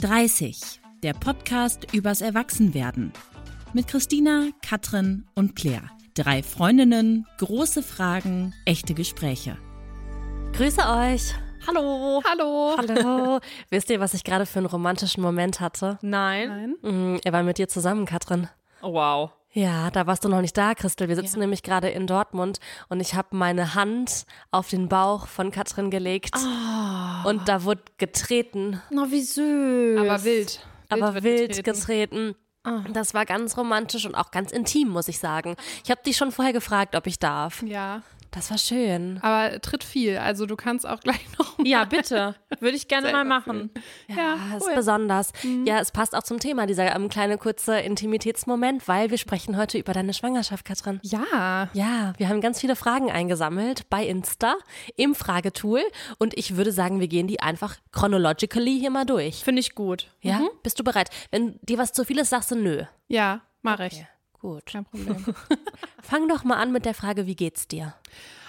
[0.00, 3.12] 30, der Podcast übers Erwachsenwerden.
[3.74, 5.90] Mit Christina, Katrin und Claire.
[6.14, 9.58] Drei Freundinnen, große Fragen, echte Gespräche.
[10.54, 11.34] Grüße euch.
[11.66, 12.22] Hallo.
[12.24, 12.76] Hallo.
[12.78, 13.40] Hallo.
[13.68, 15.98] Wisst ihr, was ich gerade für einen romantischen Moment hatte?
[16.00, 16.48] Nein.
[16.48, 16.76] Nein.
[16.80, 18.48] Mhm, er war mit dir zusammen, Katrin.
[18.80, 19.32] Oh, wow.
[19.52, 21.08] Ja, da warst du noch nicht da, Christel.
[21.08, 25.50] Wir sitzen nämlich gerade in Dortmund und ich habe meine Hand auf den Bauch von
[25.50, 26.36] Katrin gelegt
[27.24, 29.98] und da wurde getreten, Na, wie süß.
[29.98, 30.64] Aber wild.
[30.88, 32.34] aber wird wild getreten.
[32.64, 32.92] getreten.
[32.92, 35.56] Das war ganz romantisch und auch ganz intim, muss ich sagen.
[35.82, 37.62] Ich habe dich schon vorher gefragt, ob ich darf.
[37.62, 38.02] Ja.
[38.32, 39.18] Das war schön.
[39.22, 40.16] Aber tritt viel.
[40.18, 41.58] Also du kannst auch gleich noch.
[41.58, 42.36] mal- Ja, bitte.
[42.60, 43.70] Würde ich gerne mal machen.
[44.06, 44.74] Ja, ist cool.
[44.76, 45.32] besonders.
[45.64, 49.78] Ja, es passt auch zum Thema, dieser ähm, kleine kurze Intimitätsmoment, weil wir sprechen heute
[49.78, 51.00] über deine Schwangerschaft, Katrin.
[51.02, 51.68] Ja.
[51.72, 54.54] Ja, wir haben ganz viele Fragen eingesammelt bei Insta
[54.96, 55.82] im Fragetool
[56.18, 59.42] und ich würde sagen, wir gehen die einfach chronologically hier mal durch.
[59.44, 60.08] Finde ich gut.
[60.20, 61.10] Ja, bist du bereit?
[61.30, 62.84] Wenn dir was zu viel ist, sagst du nö.
[63.08, 64.04] Ja, mache ich.
[64.40, 64.66] Gut.
[64.66, 65.24] Kein Problem.
[66.02, 67.94] Fang doch mal an mit der Frage, wie geht's dir?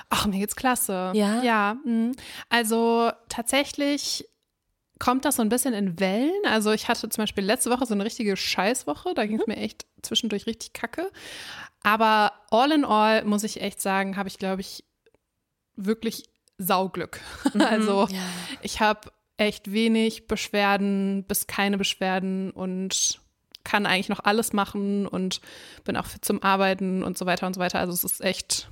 [0.09, 1.11] Ach, mir geht's klasse.
[1.16, 1.42] Ja?
[1.44, 1.78] Ja.
[1.86, 2.14] mhm.
[2.50, 4.28] Also tatsächlich
[5.00, 6.31] kommt das so ein bisschen in Wellen.
[6.45, 9.14] Also ich hatte zum Beispiel letzte Woche so eine richtige Scheißwoche.
[9.16, 11.12] Da ging es mir echt zwischendurch richtig kacke.
[11.81, 14.84] Aber all in all muss ich echt sagen, habe ich, glaube ich,
[15.75, 17.19] wirklich Sauglück.
[17.59, 18.08] Also
[18.62, 23.20] ich habe echt wenig Beschwerden bis keine Beschwerden und
[23.63, 25.41] kann eigentlich noch alles machen und
[25.83, 27.79] bin auch fit zum Arbeiten und so weiter und so weiter.
[27.79, 28.69] Also es ist echt,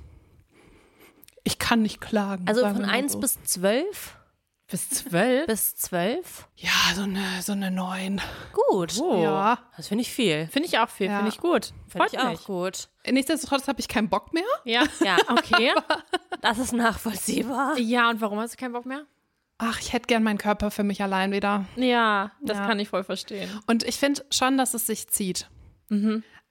[1.44, 2.48] ich kann nicht klagen.
[2.48, 3.20] Also von wir mal 1 so.
[3.20, 4.16] bis 12?
[4.72, 5.48] Bis zwölf?
[5.48, 6.48] Bis 12?
[6.58, 8.22] Ja, so eine, so eine neun.
[8.70, 9.00] Gut.
[9.02, 9.24] Oh.
[9.24, 9.58] Ja.
[9.76, 10.48] Das finde ich viel.
[10.52, 11.08] Finde ich auch viel.
[11.08, 11.18] Ja.
[11.18, 11.74] Finde ich gut.
[11.88, 12.44] Finde ich auch mich.
[12.44, 12.88] gut.
[13.10, 14.44] Nichtsdestotrotz habe ich keinen Bock mehr.
[14.66, 14.84] Ja.
[15.04, 15.18] Ja.
[15.28, 15.72] Okay.
[16.42, 17.80] Das ist nachvollziehbar.
[17.80, 19.06] ja, und warum hast du keinen Bock mehr?
[19.60, 21.66] Ach, ich hätte gern meinen Körper für mich allein wieder.
[21.76, 22.66] Ja, das Ja.
[22.68, 23.50] kann ich voll verstehen.
[23.68, 25.48] Und ich finde schon, dass es sich zieht.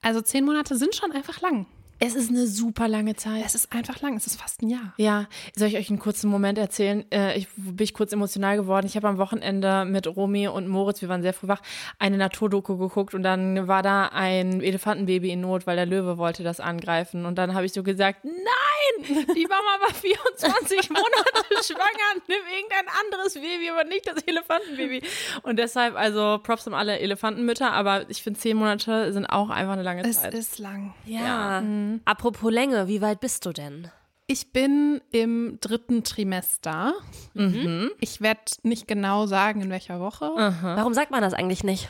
[0.01, 1.65] Also zehn Monate sind schon einfach lang.
[2.01, 3.43] Es ist eine super lange Zeit.
[3.45, 4.15] Es ist einfach lang.
[4.15, 4.93] Es ist fast ein Jahr.
[4.97, 7.03] Ja, soll ich euch einen kurzen Moment erzählen?
[7.11, 8.85] Äh, ich bin ich kurz emotional geworden.
[8.85, 11.61] Ich habe am Wochenende mit Romy und Moritz, wir waren sehr früh wach,
[11.99, 16.41] eine Naturdoku geguckt und dann war da ein Elefantenbaby in Not, weil der Löwe wollte
[16.43, 17.25] das angreifen.
[17.25, 22.93] Und dann habe ich so gesagt, nein, die Mama war 24 Monate schwanger, nimm irgendein
[23.03, 25.01] anderes Baby, aber nicht das Elefantenbaby.
[25.43, 29.73] Und deshalb, also Props an alle Elefantenmütter, aber ich finde, zehn Monate sind auch einfach
[29.73, 30.33] eine lange Es Zeit.
[30.33, 30.93] ist lang.
[31.05, 31.61] Ja.
[32.05, 33.89] Apropos Länge, wie weit bist du denn?
[34.27, 36.93] Ich bin im dritten Trimester.
[37.99, 40.25] Ich werde nicht genau sagen, in welcher Woche.
[40.61, 41.89] Warum sagt man das eigentlich nicht?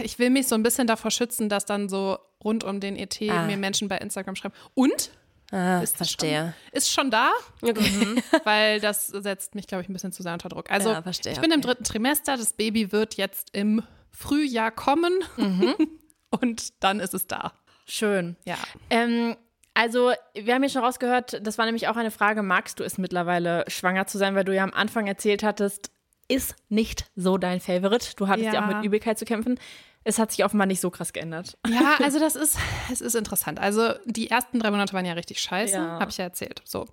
[0.00, 3.18] Ich will mich so ein bisschen davor schützen, dass dann so rund um den ET
[3.30, 3.46] Ah.
[3.46, 4.54] mir Menschen bei Instagram schreiben.
[4.74, 5.12] Und?
[5.50, 6.52] Ah, Ist verstehe.
[6.72, 7.30] Ist schon da,
[7.62, 8.22] Okay.
[8.44, 10.70] weil das setzt mich, glaube ich, ein bisschen zu sehr unter Druck.
[10.70, 11.68] Also, Ja, verstehe, ich bin im okay.
[11.68, 12.36] dritten Trimester.
[12.36, 15.14] Das Baby wird jetzt im Frühjahr kommen.
[16.30, 17.52] Und dann ist es da.
[17.88, 18.36] Schön.
[18.44, 18.56] Ja.
[18.90, 19.36] Ähm,
[19.74, 22.98] also, wir haben ja schon rausgehört, das war nämlich auch eine Frage, magst du es
[22.98, 25.90] mittlerweile, schwanger zu sein, weil du ja am Anfang erzählt hattest,
[26.28, 28.08] ist nicht so dein Favorite.
[28.16, 28.62] Du hattest ja, Ja.
[28.64, 29.58] auch mit Übelkeit zu kämpfen.
[30.04, 31.56] Es hat sich offenbar nicht so krass geändert.
[31.66, 32.58] Ja, also das ist,
[32.92, 33.58] es ist interessant.
[33.60, 35.98] Also die ersten drei Monate waren ja richtig scheiße, Ja.
[36.00, 36.60] habe ich ja erzählt.
[36.64, 36.86] So.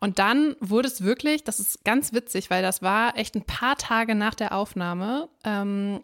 [0.00, 3.76] Und dann wurde es wirklich, das ist ganz witzig, weil das war echt ein paar
[3.76, 6.02] Tage nach der Aufnahme, ähm,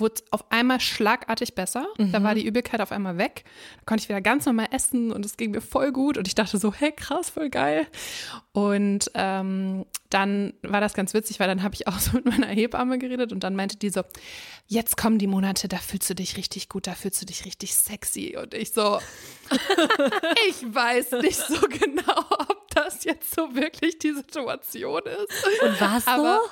[0.00, 1.86] wurde es auf einmal schlagartig besser.
[1.98, 3.44] Da war die Übelkeit auf einmal weg.
[3.78, 6.16] Da konnte ich wieder ganz normal essen und es ging mir voll gut.
[6.18, 7.86] Und ich dachte so, hey, krass, voll geil.
[8.52, 12.46] Und ähm, dann war das ganz witzig, weil dann habe ich auch so mit meiner
[12.48, 14.02] Hebamme geredet und dann meinte die so,
[14.66, 17.74] jetzt kommen die Monate, da fühlst du dich richtig gut, da fühlst du dich richtig
[17.74, 18.36] sexy.
[18.40, 18.98] Und ich so,
[20.48, 22.18] ich weiß nicht so genau,
[22.48, 25.62] ob das jetzt so wirklich die Situation ist.
[25.62, 26.50] Und war's Aber- so?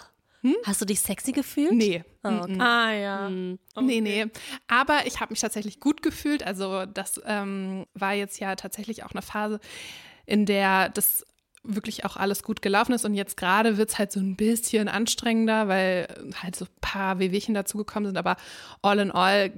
[0.65, 1.73] Hast du dich sexy gefühlt?
[1.73, 2.05] Nee.
[2.23, 2.59] Ah, okay.
[2.61, 3.31] Ah, ja.
[3.31, 4.27] Nee, nee.
[4.69, 6.43] Aber ich habe mich tatsächlich gut gefühlt.
[6.43, 9.61] Also das ähm, war jetzt ja tatsächlich auch eine Phase,
[10.27, 11.25] in der das
[11.63, 13.05] wirklich auch alles gut gelaufen ist.
[13.05, 16.09] Und jetzt gerade wird es halt so ein bisschen anstrengender, weil
[16.43, 18.19] halt so ein paar Wehwehchen dazugekommen sind.
[18.19, 18.37] Aber
[18.83, 19.51] all in all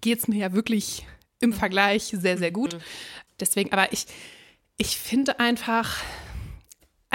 [0.00, 1.06] geht es mir ja wirklich
[1.40, 2.76] im Vergleich sehr, sehr gut.
[3.38, 4.06] Deswegen, aber ich,
[4.76, 5.96] ich finde einfach,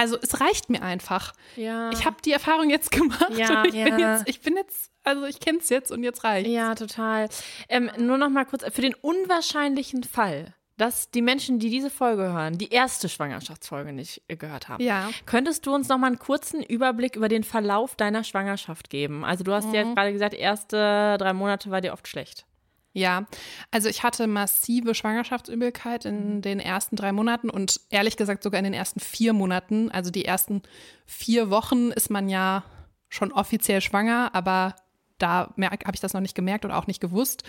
[0.00, 1.34] also es reicht mir einfach.
[1.56, 1.90] Ja.
[1.90, 3.30] Ich habe die Erfahrung jetzt gemacht.
[3.36, 4.14] Ja, ich, bin ja.
[4.14, 6.48] jetzt, ich bin jetzt, also ich kenne es jetzt und jetzt reicht.
[6.48, 7.28] Ja, total.
[7.68, 12.32] Ähm, nur noch mal kurz, für den unwahrscheinlichen Fall, dass die Menschen, die diese Folge
[12.32, 15.10] hören, die erste Schwangerschaftsfolge nicht äh, gehört haben, Ja.
[15.26, 19.22] könntest du uns noch mal einen kurzen Überblick über den Verlauf deiner Schwangerschaft geben?
[19.22, 22.46] Also du hast ja jetzt gerade gesagt, erste drei Monate war dir oft schlecht.
[22.92, 23.26] Ja,
[23.70, 28.64] also ich hatte massive Schwangerschaftsübelkeit in den ersten drei Monaten und ehrlich gesagt sogar in
[28.64, 29.90] den ersten vier Monaten.
[29.92, 30.62] Also die ersten
[31.06, 32.64] vier Wochen ist man ja
[33.08, 34.74] schon offiziell schwanger, aber
[35.18, 37.44] da habe ich das noch nicht gemerkt oder auch nicht gewusst.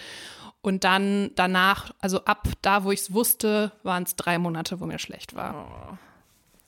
[0.61, 4.85] Und dann danach, also ab da, wo ich es wusste, waren es drei Monate, wo
[4.85, 5.97] mir schlecht war.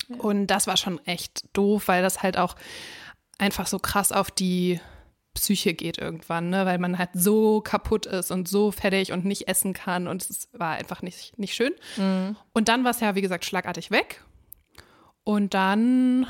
[0.09, 0.15] Oh.
[0.15, 2.55] Und das war schon echt doof, weil das halt auch
[3.37, 4.79] einfach so krass auf die
[5.33, 6.65] Psyche geht irgendwann, ne?
[6.65, 10.47] weil man halt so kaputt ist und so fertig und nicht essen kann und es
[10.53, 11.74] war einfach nicht, nicht schön.
[11.97, 12.35] Mhm.
[12.53, 14.21] Und dann war es ja, wie gesagt, schlagartig weg.
[15.24, 16.27] Und dann,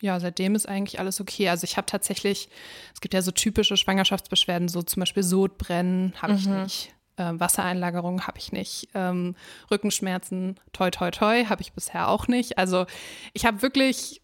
[0.00, 1.48] ja, seitdem ist eigentlich alles okay.
[1.48, 2.48] Also ich habe tatsächlich,
[2.94, 6.62] es gibt ja so typische Schwangerschaftsbeschwerden, so zum Beispiel Sodbrennen habe ich mhm.
[6.62, 6.94] nicht.
[7.18, 8.88] Ähm, Wassereinlagerung habe ich nicht.
[8.94, 9.34] Ähm,
[9.70, 12.56] Rückenschmerzen, toi, toi, toi, habe ich bisher auch nicht.
[12.56, 12.86] Also
[13.34, 14.22] ich habe wirklich,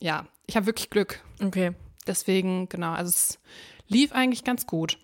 [0.00, 1.22] ja, ich habe wirklich Glück.
[1.42, 1.72] Okay.
[2.06, 3.38] Deswegen, genau, also es
[3.88, 4.98] lief eigentlich ganz gut.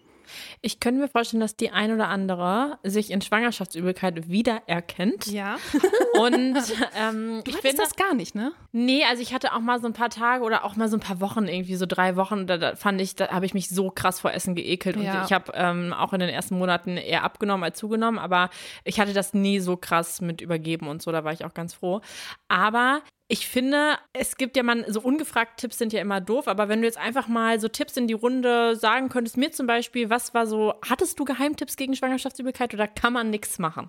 [0.61, 5.27] Ich könnte mir vorstellen, dass die ein oder andere sich in Schwangerschaftsübelkeit wiedererkennt.
[5.27, 5.57] Ja.
[6.21, 6.57] Und
[6.97, 8.53] ähm, ich finde das gar nicht, ne?
[8.73, 11.01] Nee, also ich hatte auch mal so ein paar Tage oder auch mal so ein
[11.01, 13.91] paar Wochen, irgendwie so drei Wochen, da, da fand ich, da habe ich mich so
[13.91, 14.97] krass vor Essen geekelt.
[14.97, 15.25] Und ja.
[15.25, 18.51] ich habe ähm, auch in den ersten Monaten eher abgenommen als zugenommen, aber
[18.85, 21.75] ich hatte das nie so krass mit übergeben und so, da war ich auch ganz
[21.75, 22.01] froh.
[22.49, 23.03] Aber
[23.33, 26.83] ich finde, es gibt ja man, so ungefragt Tipps sind ja immer doof, aber wenn
[26.83, 30.35] du jetzt einfach mal so Tipps in die Runde sagen könntest, mir zum Beispiel, was
[30.35, 33.89] war so, hattest du Geheimtipps gegen Schwangerschaftsübelkeit oder kann man nichts machen?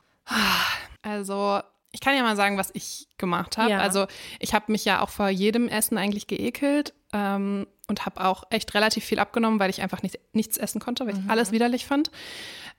[1.01, 1.59] Also,
[1.91, 3.71] ich kann ja mal sagen, was ich gemacht habe.
[3.71, 3.79] Ja.
[3.79, 4.07] Also,
[4.39, 8.73] ich habe mich ja auch vor jedem Essen eigentlich geekelt ähm, und habe auch echt
[8.73, 11.29] relativ viel abgenommen, weil ich einfach nicht, nichts essen konnte, weil ich mhm.
[11.29, 12.11] alles widerlich fand.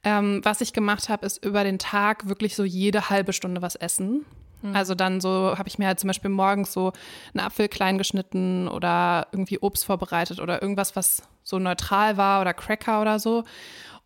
[0.03, 3.75] Ähm, was ich gemacht habe, ist über den Tag wirklich so jede halbe Stunde was
[3.75, 4.25] essen.
[4.65, 4.75] Mhm.
[4.75, 6.93] Also dann so habe ich mir halt zum Beispiel morgens so
[7.35, 12.55] einen Apfel klein geschnitten oder irgendwie Obst vorbereitet oder irgendwas, was so neutral war oder
[12.55, 13.45] Cracker oder so.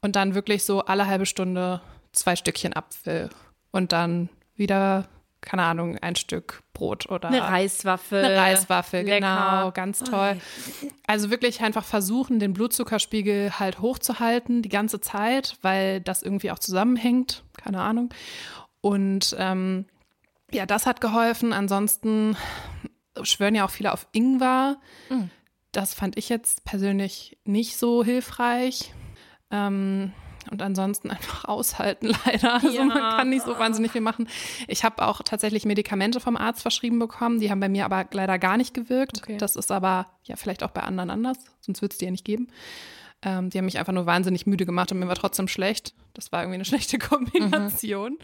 [0.00, 1.80] Und dann wirklich so alle halbe Stunde
[2.12, 3.30] zwei Stückchen Apfel
[3.70, 5.06] und dann wieder,
[5.40, 8.24] keine Ahnung, ein Stück Brot oder eine Reiswaffel.
[8.24, 9.20] Eine Reiswaffel, Lecker.
[9.20, 10.36] genau, ganz toll.
[11.06, 16.58] Also wirklich einfach versuchen, den Blutzuckerspiegel halt hochzuhalten die ganze Zeit, weil das irgendwie auch
[16.58, 18.10] zusammenhängt, keine Ahnung.
[18.80, 19.86] Und ähm,
[20.50, 21.52] ja, das hat geholfen.
[21.52, 22.36] Ansonsten
[23.22, 24.78] schwören ja auch viele auf Ingwer.
[25.08, 25.30] Mhm.
[25.72, 28.92] Das fand ich jetzt persönlich nicht so hilfreich.
[29.50, 30.12] Ähm,
[30.50, 32.54] und ansonsten einfach aushalten, leider.
[32.62, 32.84] Also ja.
[32.84, 34.28] man kann nicht so wahnsinnig viel machen.
[34.66, 37.40] Ich habe auch tatsächlich Medikamente vom Arzt verschrieben bekommen.
[37.40, 39.18] Die haben bei mir aber leider gar nicht gewirkt.
[39.18, 39.36] Okay.
[39.36, 42.24] Das ist aber ja vielleicht auch bei anderen anders, sonst würde es die ja nicht
[42.24, 42.48] geben.
[43.20, 45.94] Ähm, die haben mich einfach nur wahnsinnig müde gemacht und mir war trotzdem schlecht.
[46.14, 48.12] Das war irgendwie eine schlechte Kombination.
[48.12, 48.18] Mhm.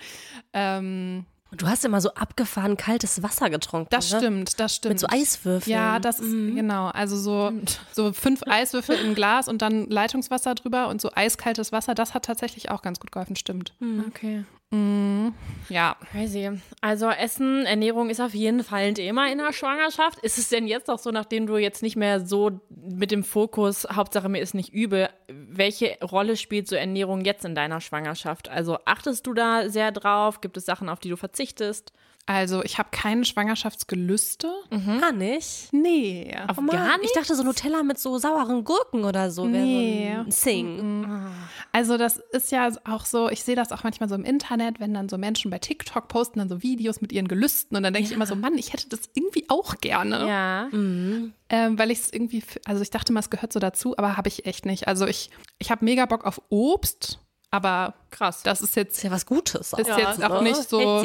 [0.53, 1.27] Ähm,
[1.57, 3.89] Du hast immer so abgefahren kaltes Wasser getrunken.
[3.91, 4.19] Das ne?
[4.19, 4.95] stimmt, das stimmt.
[4.95, 5.73] Mit so Eiswürfeln.
[5.73, 6.57] Ja, das ist, mhm.
[6.57, 6.89] genau.
[6.89, 7.53] Also so,
[7.93, 12.25] so fünf Eiswürfel im Glas und dann Leitungswasser drüber und so eiskaltes Wasser, das hat
[12.25, 13.75] tatsächlich auch ganz gut geholfen, stimmt.
[13.81, 14.05] Mhm.
[14.09, 14.45] Okay.
[14.75, 15.35] Mhm.
[15.69, 15.97] Ja.
[16.11, 16.51] Crazy.
[16.81, 20.19] Also Essen, Ernährung ist auf jeden Fall ein Thema in der Schwangerschaft.
[20.21, 23.87] Ist es denn jetzt auch so, nachdem du jetzt nicht mehr so mit dem Fokus,
[23.91, 28.49] Hauptsache mir ist nicht übel, welche Rolle spielt so Ernährung jetzt in deiner Schwangerschaft?
[28.49, 30.41] Also achtest du da sehr drauf?
[30.41, 31.93] Gibt es Sachen, auf die du verzichtest?
[32.27, 34.51] Also, ich habe keine Schwangerschaftsgelüste.
[34.71, 35.01] Mhm.
[35.01, 35.69] Gar nicht?
[35.73, 36.35] Nee.
[36.49, 37.11] Auf oh gar nicht?
[37.11, 40.11] Ich dachte, so Nutella mit so sauren Gurken oder so nee.
[40.15, 41.01] so ein Sing.
[41.03, 41.33] Mhm.
[41.73, 44.95] Also, das ist ja auch so, ich sehe das auch manchmal so im Internet, wenn
[44.95, 48.09] dann so Menschen bei TikTok posten dann so Videos mit ihren Gelüsten und dann denke
[48.09, 48.13] ja.
[48.13, 50.27] ich immer so, Mann, ich hätte das irgendwie auch gerne.
[50.27, 50.69] Ja.
[50.73, 51.35] Mhm.
[51.51, 54.29] Ähm, weil ich es irgendwie, also ich dachte mal, es gehört so dazu, aber habe
[54.29, 54.89] ich echt nicht.
[54.89, 57.19] Also, ich, ich habe mega Bock auf Obst.
[57.51, 58.43] Aber krass.
[58.43, 58.93] Das ist jetzt.
[58.93, 59.73] Das ist ja was Gutes.
[59.75, 61.05] Ist ja, jetzt auch nicht so.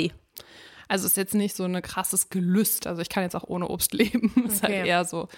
[0.89, 2.87] Also ist jetzt nicht so ein krasses Gelüst.
[2.87, 4.33] Also ich kann jetzt auch ohne Obst leben.
[4.35, 4.47] Okay.
[4.47, 5.29] ist halt eher so,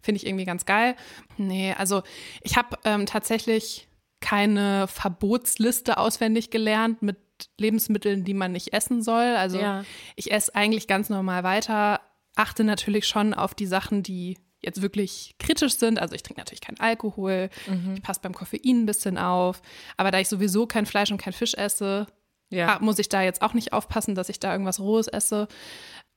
[0.00, 0.94] finde ich irgendwie ganz geil.
[1.36, 2.02] Nee, also
[2.42, 3.88] ich habe ähm, tatsächlich
[4.20, 7.16] keine Verbotsliste auswendig gelernt mit
[7.56, 9.36] Lebensmitteln, die man nicht essen soll.
[9.36, 9.84] Also ja.
[10.16, 12.00] ich esse eigentlich ganz normal weiter,
[12.36, 16.00] achte natürlich schon auf die Sachen, die jetzt wirklich kritisch sind.
[16.00, 17.94] Also ich trinke natürlich keinen Alkohol, mhm.
[17.94, 19.62] ich passe beim Koffein ein bisschen auf.
[19.96, 22.06] Aber da ich sowieso kein Fleisch und kein Fisch esse,
[22.50, 22.76] ja.
[22.76, 25.48] Ah, muss ich da jetzt auch nicht aufpassen, dass ich da irgendwas Rohes esse.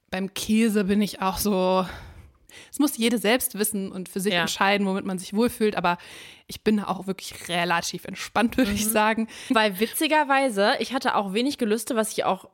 [0.10, 1.86] Beim Käse bin ich auch so.
[2.70, 4.42] Es muss jede selbst wissen und für sich ja.
[4.42, 5.78] entscheiden, womit man sich wohlfühlt.
[5.78, 5.98] Aber
[6.48, 8.76] ich bin da auch wirklich relativ entspannt, würde mhm.
[8.76, 9.28] ich sagen.
[9.50, 12.50] Weil witzigerweise, ich hatte auch wenig Gelüste, was ich auch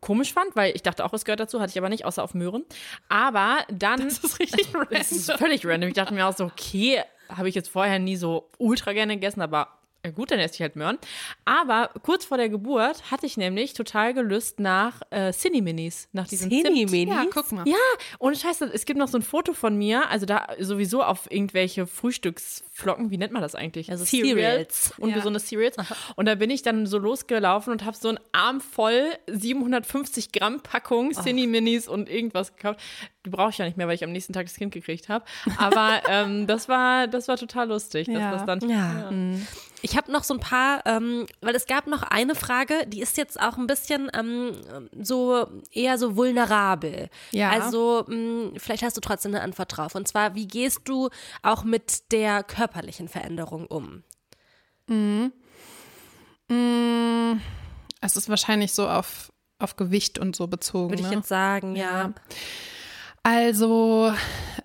[0.00, 2.34] komisch fand, weil ich dachte auch, es gehört dazu, hatte ich aber nicht, außer auf
[2.34, 2.64] Möhren.
[3.08, 4.00] Aber dann.
[4.00, 4.88] Das ist richtig random.
[4.90, 5.88] Das ist völlig random.
[5.88, 9.40] Ich dachte mir auch so, okay, habe ich jetzt vorher nie so ultra gerne gegessen,
[9.40, 9.79] aber
[10.14, 10.96] gut, dann esse ich halt Möhren.
[11.44, 16.08] Aber kurz vor der Geburt hatte ich nämlich total gelüst nach äh, Cine-Minis.
[16.12, 17.14] Nach diesen Cine-Minis?
[17.14, 17.68] Ja, guck mal.
[17.68, 17.74] Ja,
[18.18, 21.86] ohne Scheiße, es gibt noch so ein Foto von mir, also da sowieso auf irgendwelche
[21.86, 23.90] Frühstücksflocken, wie nennt man das eigentlich?
[23.90, 24.94] Also Cereals.
[24.98, 25.44] Ungesunde ja.
[25.44, 25.76] Cereals.
[26.16, 30.60] Und da bin ich dann so losgelaufen und habe so einen Arm voll 750 Gramm
[30.62, 32.80] Packung Cine-Minis und irgendwas gekauft.
[33.26, 35.24] die brauche ich ja nicht mehr, weil ich am nächsten Tag das Kind gekriegt habe.
[35.58, 38.32] Aber ähm, das war, das war total lustig, dass Ja.
[38.32, 38.70] das dann.
[38.70, 39.10] Ja.
[39.82, 43.16] Ich habe noch so ein paar, ähm, weil es gab noch eine Frage, die ist
[43.16, 44.52] jetzt auch ein bisschen ähm,
[45.00, 47.08] so eher so vulnerabel.
[47.30, 47.50] Ja.
[47.50, 49.94] Also mh, vielleicht hast du trotzdem eine Antwort drauf.
[49.94, 51.08] Und zwar, wie gehst du
[51.42, 54.02] auch mit der körperlichen Veränderung um?
[58.00, 60.90] Es ist wahrscheinlich so auf, auf Gewicht und so bezogen.
[60.90, 61.16] Würde ich ne?
[61.16, 62.12] jetzt sagen, ja.
[63.22, 64.12] Also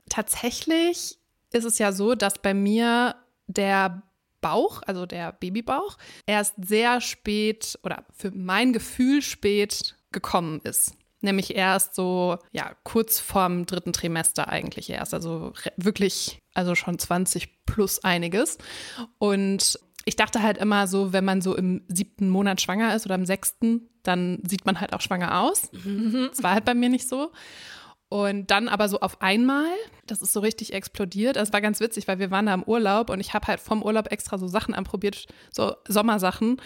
[0.09, 1.19] tatsächlich
[1.51, 3.15] ist es ja so, dass bei mir
[3.47, 4.01] der
[4.45, 5.97] Bauch, also der Babybauch,
[6.27, 10.93] erst sehr spät oder für mein Gefühl spät gekommen ist.
[11.21, 15.15] Nämlich erst so, ja, kurz vorm dritten Trimester eigentlich erst.
[15.15, 18.59] Also wirklich, also schon 20 plus einiges.
[19.17, 23.15] Und ich dachte halt immer so, wenn man so im siebten Monat schwanger ist oder
[23.15, 25.71] im sechsten, dann sieht man halt auch schwanger aus.
[25.71, 27.31] Das war halt bei mir nicht so.
[28.09, 29.65] Und dann aber so auf einmal,
[30.05, 31.37] das ist so richtig explodiert.
[31.37, 33.59] Also Es war ganz witzig, weil wir waren da im Urlaub und ich habe halt
[33.59, 36.61] vom Urlaub extra so Sachen anprobiert, so Sommersachen.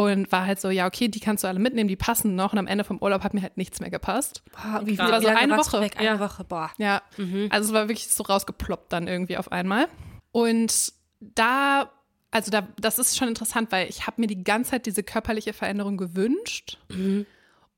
[0.00, 2.52] Und war halt so, ja, okay, die kannst du alle mitnehmen, die passen noch.
[2.52, 4.44] Und am Ende vom Urlaub hat mir halt nichts mehr gepasst.
[4.52, 5.80] Boah, wie, Das war so eine Woche.
[5.80, 5.98] Weg?
[5.98, 6.20] Eine Ja.
[6.20, 6.70] Woche, boah.
[6.78, 7.02] Ja,
[7.50, 9.88] also es war wirklich so rausgeploppt dann irgendwie auf einmal.
[10.30, 11.90] Und da,
[12.30, 15.52] also da, das ist schon interessant, weil ich habe mir die ganze Zeit diese körperliche
[15.52, 16.78] Veränderung gewünscht.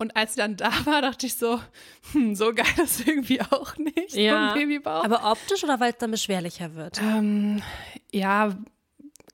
[0.01, 1.61] Und als sie dann da war, dachte ich so,
[2.13, 4.33] hm, so geil ist irgendwie auch nicht, Ja.
[4.33, 5.05] so ein Babybauch.
[5.05, 7.01] Aber optisch oder weil es dann beschwerlicher wird?
[7.03, 7.63] Ähm,
[8.11, 8.57] ja,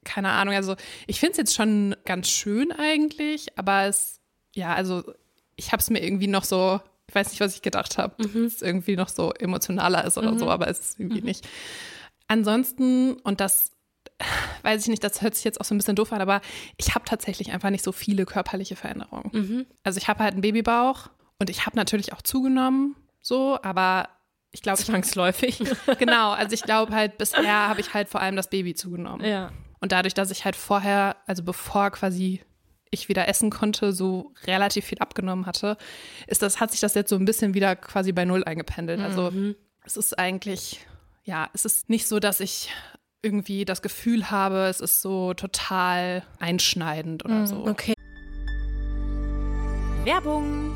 [0.05, 0.55] keine Ahnung.
[0.55, 0.75] Also
[1.07, 4.21] ich finde es jetzt schon ganz schön eigentlich, aber es,
[4.55, 5.05] ja, also
[5.55, 8.35] ich habe es mir irgendwie noch so, ich weiß nicht, was ich gedacht habe, dass
[8.35, 11.47] es irgendwie noch so emotionaler ist oder so, aber es ist irgendwie nicht.
[12.29, 13.71] Ansonsten, und das
[14.67, 16.43] weiß ich nicht, das hört sich jetzt auch so ein bisschen doof an, aber
[16.77, 19.31] ich habe tatsächlich einfach nicht so viele körperliche Veränderungen.
[19.85, 21.09] Also ich habe halt einen Babybauch
[21.39, 24.09] und ich habe natürlich auch zugenommen, so, aber
[24.51, 25.63] ich glaube, ich Zwangsläufig.
[25.99, 29.25] genau, also ich glaube halt, bisher habe ich halt vor allem das Baby zugenommen.
[29.25, 29.53] ja.
[29.79, 32.43] Und dadurch, dass ich halt vorher, also bevor quasi
[32.91, 35.77] ich wieder essen konnte, so relativ viel abgenommen hatte,
[36.27, 39.01] ist das, hat sich das jetzt so ein bisschen wieder quasi bei Null eingependelt.
[39.01, 39.31] Also
[39.85, 40.81] es ist eigentlich,
[41.25, 42.71] ja, es ist nicht so, dass ich
[43.23, 47.67] irgendwie das Gefühl habe, es ist so total einschneidend oder so.
[47.67, 47.95] Okay.
[50.05, 50.76] Werbung.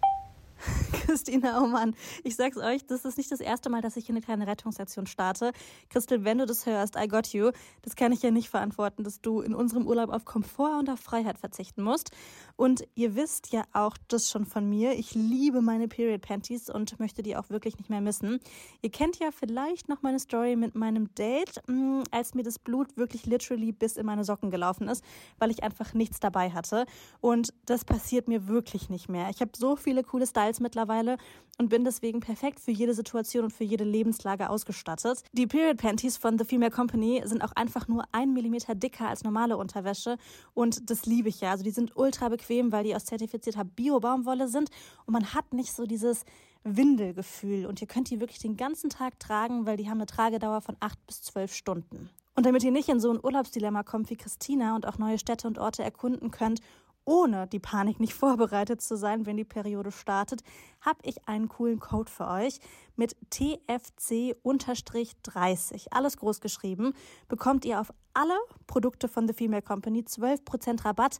[1.05, 4.13] Christina, oh Mann, ich sag's euch, das ist nicht das erste Mal, dass ich hier
[4.13, 5.51] eine kleine Rettungsaktion starte.
[5.89, 7.51] Christel, wenn du das hörst, I got you.
[7.81, 10.99] Das kann ich ja nicht verantworten, dass du in unserem Urlaub auf Komfort und auf
[10.99, 12.11] Freiheit verzichten musst.
[12.55, 14.93] Und ihr wisst ja auch das schon von mir.
[14.93, 18.39] Ich liebe meine Period Panties und möchte die auch wirklich nicht mehr missen.
[18.81, 22.97] Ihr kennt ja vielleicht noch meine Story mit meinem Date, mh, als mir das Blut
[22.97, 25.03] wirklich literally bis in meine Socken gelaufen ist,
[25.39, 26.85] weil ich einfach nichts dabei hatte.
[27.19, 29.29] Und das passiert mir wirklich nicht mehr.
[29.29, 31.17] Ich habe so viele coole Styles mittlerweile
[31.57, 35.23] und bin deswegen perfekt für jede Situation und für jede Lebenslage ausgestattet.
[35.31, 39.23] Die Period Panties von The Female Company sind auch einfach nur ein Millimeter dicker als
[39.23, 40.17] normale Unterwäsche
[40.53, 41.51] und das liebe ich ja.
[41.51, 44.69] Also die sind ultra bequem, weil die aus zertifizierter Bio-Baumwolle sind
[45.05, 46.25] und man hat nicht so dieses
[46.63, 50.61] Windelgefühl und ihr könnt die wirklich den ganzen Tag tragen, weil die haben eine Tragedauer
[50.61, 52.09] von acht bis zwölf Stunden.
[52.35, 55.47] Und damit ihr nicht in so ein Urlaubsdilemma kommt wie Christina und auch neue Städte
[55.47, 56.61] und Orte erkunden könnt,
[57.05, 60.43] ohne die Panik nicht vorbereitet zu sein, wenn die Periode startet,
[60.81, 62.59] habe ich einen coolen Code für euch
[62.95, 65.87] mit TFC-30.
[65.91, 66.93] Alles groß geschrieben.
[67.27, 71.19] Bekommt ihr auf alle Produkte von The Female Company 12% Rabatt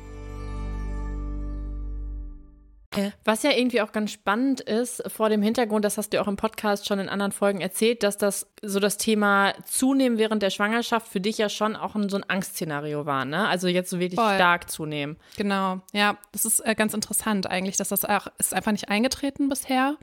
[3.23, 6.35] Was ja irgendwie auch ganz spannend ist, vor dem Hintergrund, das hast du auch im
[6.35, 11.07] Podcast schon in anderen Folgen erzählt, dass das so das Thema Zunehmen während der Schwangerschaft
[11.07, 13.47] für dich ja schon auch ein, so ein Angstszenario war, ne?
[13.47, 14.35] Also jetzt so wirklich Voll.
[14.35, 15.15] stark zunehmen.
[15.37, 19.47] Genau, ja, das ist äh, ganz interessant eigentlich, dass das auch ist einfach nicht eingetreten
[19.47, 19.95] bisher.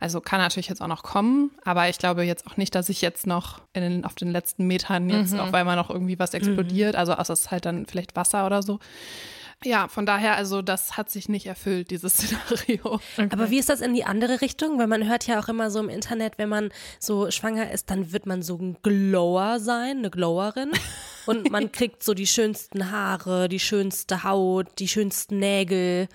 [0.00, 3.00] Also kann natürlich jetzt auch noch kommen, aber ich glaube jetzt auch nicht, dass ich
[3.02, 5.40] jetzt noch in den, auf den letzten Metern jetzt Mhm.
[5.40, 6.94] auf einmal noch irgendwie was explodiert.
[6.94, 8.78] Also außer es ist halt dann vielleicht Wasser oder so.
[9.64, 13.00] Ja, von daher, also das hat sich nicht erfüllt, dieses Szenario.
[13.30, 14.78] Aber wie ist das in die andere Richtung?
[14.78, 18.12] Weil man hört ja auch immer so im Internet, wenn man so schwanger ist, dann
[18.12, 20.70] wird man so ein Glower sein, eine Glowerin.
[21.26, 26.08] Und man kriegt so die schönsten Haare, die schönste Haut, die schönsten Nägel.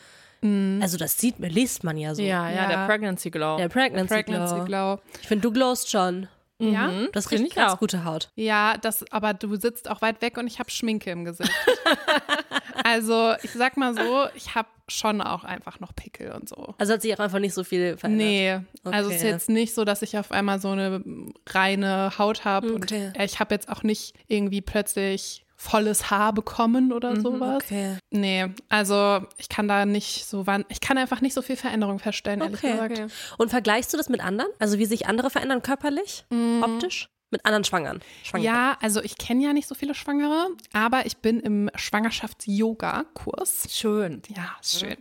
[0.82, 2.22] Also das sieht man, liest man ja so.
[2.22, 2.68] Ja, ja, Ja.
[2.68, 3.56] der Pregnancy Glow.
[3.58, 4.66] Der Pregnancy, Pregnancy Glow.
[4.66, 5.00] Glow.
[5.22, 6.28] Ich finde, du glowst schon.
[6.72, 6.88] Ja?
[6.90, 7.80] Du hast Find richtig ich ganz auch.
[7.80, 8.30] gute Haut.
[8.36, 11.52] Ja, das, aber du sitzt auch weit weg und ich habe Schminke im Gesicht.
[12.84, 16.76] also ich sag mal so, ich habe schon auch einfach noch Pickel und so.
[16.78, 18.28] Also hat sich auch einfach nicht so viel verändert.
[18.28, 19.32] Nee, also es ist Okay.
[19.32, 21.04] jetzt nicht so, dass ich auf einmal so eine
[21.50, 23.08] reine Haut habe Okay.
[23.16, 27.64] und ich habe jetzt auch nicht irgendwie plötzlich volles Haar bekommen oder sowas.
[27.64, 27.98] Okay.
[28.12, 32.00] Nee, also ich kann da nicht so, wann, ich kann einfach nicht so viel Veränderung
[32.00, 32.92] feststellen, ehrlich Okay, gesagt.
[33.00, 33.08] okay.
[33.38, 34.50] Und vergleichst du das mit anderen?
[34.60, 36.26] Also wie sich andere verändern körperlich,
[36.62, 37.08] optisch?
[37.32, 38.00] Mit anderen Schwangern?
[38.24, 38.54] Schwangeren.
[38.54, 43.68] Ja, also ich kenne ja nicht so viele Schwangere, aber ich bin im Schwangerschafts-Yoga-Kurs.
[43.72, 44.22] Schön.
[44.36, 44.98] Ja, schön.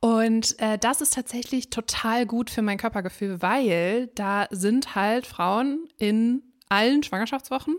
[0.00, 5.88] Und äh, das ist tatsächlich total gut für mein Körpergefühl, weil da sind halt Frauen
[5.98, 7.76] in allen Schwangerschaftswochen,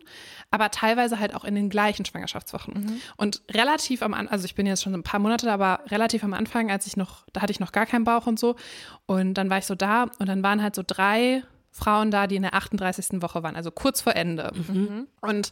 [0.51, 2.73] aber teilweise halt auch in den gleichen Schwangerschaftswochen.
[3.17, 6.23] Und relativ am Anfang, also ich bin jetzt schon ein paar Monate, da, aber relativ
[6.23, 8.55] am Anfang, als ich noch, da hatte ich noch gar keinen Bauch und so.
[9.05, 12.35] Und dann war ich so da und dann waren halt so drei Frauen da, die
[12.35, 13.21] in der 38.
[13.21, 14.51] Woche waren, also kurz vor Ende.
[15.21, 15.51] Und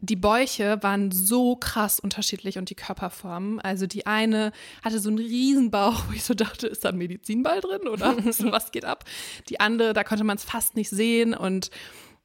[0.00, 3.60] die Bäuche waren so krass unterschiedlich und die Körperformen.
[3.60, 4.52] Also die eine
[4.84, 8.14] hatte so einen riesen Bauch, wo ich so dachte, ist da ein Medizinball drin oder
[8.32, 9.04] so, was geht ab?
[9.48, 11.70] Die andere, da konnte man es fast nicht sehen und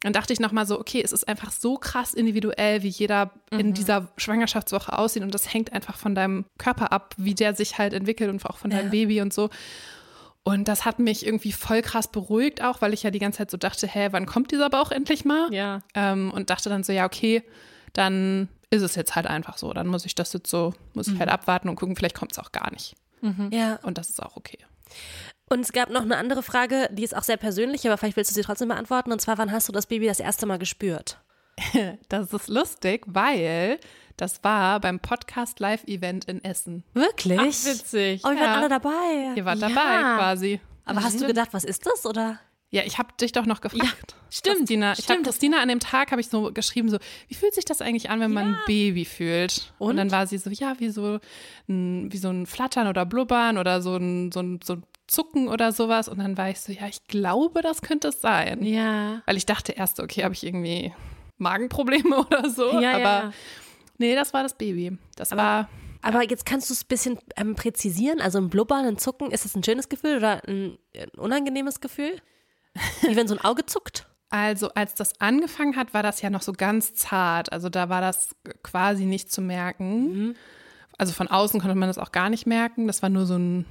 [0.03, 3.74] dann dachte ich nochmal so, okay, es ist einfach so krass individuell, wie jeder in
[3.74, 7.93] dieser Schwangerschaftswoche aussieht und das hängt einfach von deinem Körper ab, wie der sich halt
[7.93, 8.91] entwickelt und auch von deinem Ja.
[8.91, 9.50] Baby und so.
[10.43, 13.51] Und das hat mich irgendwie voll krass beruhigt auch, weil ich ja die ganze Zeit
[13.51, 15.53] so dachte, hä, wann kommt dieser Bauch endlich mal?
[15.53, 15.79] Ja.
[15.95, 17.43] Ähm, und dachte dann so, ja, okay,
[17.93, 19.72] dann ist es jetzt halt einfach so.
[19.72, 22.39] Dann muss ich das jetzt so, muss ich halt abwarten und gucken, vielleicht kommt es
[22.39, 22.95] auch gar nicht.
[23.51, 23.79] Ja.
[23.83, 24.57] Und das ist auch okay.
[25.53, 28.31] Und es gab noch eine andere Frage, die ist auch sehr persönlich, aber vielleicht willst
[28.31, 29.12] du sie trotzdem beantworten.
[29.12, 31.20] Und zwar, wann hast du das Baby das erste Mal gespürt?
[32.09, 33.79] Das ist lustig, weil
[34.18, 36.83] das war beim Podcast Live-Event in Essen.
[36.94, 37.39] Wirklich?
[37.39, 38.22] Ach, witzig.
[38.25, 38.42] Oh, wir Ja.
[38.42, 39.33] waren alle dabei.
[39.35, 39.70] Ihr wart Ja.
[39.70, 40.59] dabei quasi.
[40.85, 42.07] Aber hast du gedacht, was ist das?
[42.07, 42.39] Oder?
[42.72, 44.16] Ja, ich habe dich doch noch gefragt.
[44.31, 44.94] stimmt, Christina.
[44.94, 45.25] Ich habe stimmt.
[45.27, 48.20] Christina an dem Tag habe ich so geschrieben so, wie fühlt sich das eigentlich an,
[48.20, 49.72] wenn man ein Baby fühlt?
[49.77, 49.98] Und?
[49.98, 51.20] dann war sie so, ja, wie so
[51.70, 55.47] ein, wie so ein Flattern oder Blubbern oder so ein, so ein, so ein Zucken
[55.47, 56.07] oder sowas.
[56.07, 58.63] Und dann war ich so, ja, ich glaube, das könnte es sein.
[58.63, 59.21] Ja.
[59.25, 60.93] Weil ich dachte erst, okay, habe ich irgendwie
[61.37, 62.79] Magenprobleme oder so.
[62.79, 63.33] Ja, aber ja.
[63.97, 64.97] nee, das war das Baby.
[65.15, 65.69] Das war
[66.01, 68.19] Aber jetzt kannst du es ein bisschen ähm, präzisieren.
[68.19, 72.21] Also ein Blubbern, ein Zucken, ist das ein schönes Gefühl oder ein, ein unangenehmes Gefühl?
[73.01, 74.07] Wie wenn so ein Auge zuckt?
[74.29, 77.51] Also als das angefangen hat, war das ja noch so ganz zart.
[77.51, 80.35] Also da war das quasi nicht zu merken.
[80.97, 82.87] Also von außen konnte man das auch gar nicht merken.
[82.87, 83.65] Das war nur so ein,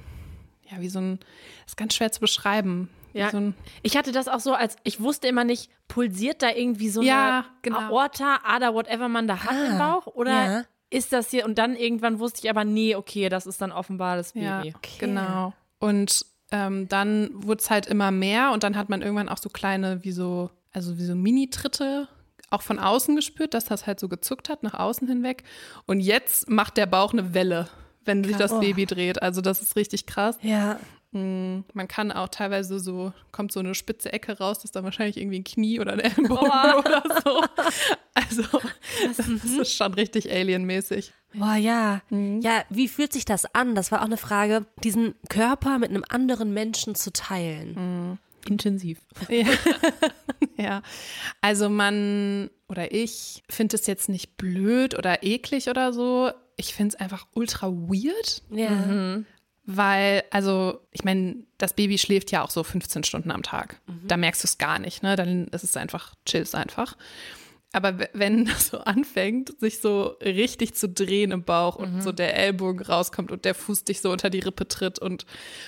[0.71, 1.19] ja, wie so ein,
[1.63, 2.89] das ist ganz schwer zu beschreiben.
[3.13, 3.29] Ja.
[3.29, 6.89] So ein, Ich hatte das auch so, als ich wusste immer nicht, pulsiert da irgendwie
[6.89, 7.79] so Ja, eine genau.
[7.79, 10.07] Aorta, Ader, whatever man da hat im Ah, Bauch?
[10.15, 10.63] Oder ja.
[10.89, 11.45] ist das hier?
[11.45, 14.73] Und dann irgendwann wusste ich aber, nee, okay, das ist dann offenbar das ja, Baby.
[14.97, 15.53] genau.
[15.79, 19.49] Und ähm, dann wurde es halt immer mehr und dann hat man irgendwann auch so
[19.49, 22.07] kleine, wie so, also wie so Mini-Tritte
[22.49, 25.43] auch von außen gespürt, dass das halt so gezuckt hat, nach außen hinweg.
[25.87, 27.67] Und jetzt macht der Bauch eine Welle,
[28.05, 29.21] wenn sich das Baby dreht.
[29.21, 30.37] Also das ist richtig krass.
[30.41, 30.79] Ja.
[31.11, 34.83] Mm, Man kann auch teilweise so, kommt so eine spitze Ecke raus, das ist dann
[34.83, 37.43] wahrscheinlich irgendwie ein Knie oder ein Ellenbogen oder so.
[38.15, 38.43] Also,
[39.17, 41.13] das ist schon richtig alienmäßig.
[41.35, 42.01] Boah, ja.
[42.09, 42.41] Mhm.
[42.41, 43.75] Ja, wie fühlt sich das an?
[43.75, 47.73] Das war auch eine Frage, diesen Körper mit einem anderen Menschen zu teilen.
[47.75, 48.17] Mhm.
[48.49, 48.99] Intensiv.
[49.29, 49.45] Ja.
[50.57, 50.81] ja.
[51.41, 56.31] Also man oder ich finde es jetzt nicht blöd oder eklig oder so.
[56.57, 59.19] Ich finde es einfach ultra weird, Ja.
[59.65, 63.79] weil, also, ich meine, das Baby schläft ja auch so 15 Stunden am Tag.
[64.07, 65.15] Da merkst du es gar nicht, ne?
[65.15, 66.97] Dann ist es einfach, chillst einfach.
[67.75, 72.37] Aber wenn das so anfängt, sich so richtig zu drehen im Bauch und so der
[72.37, 75.25] Ellbogen rauskommt und der Fuß dich so unter die Rippe tritt und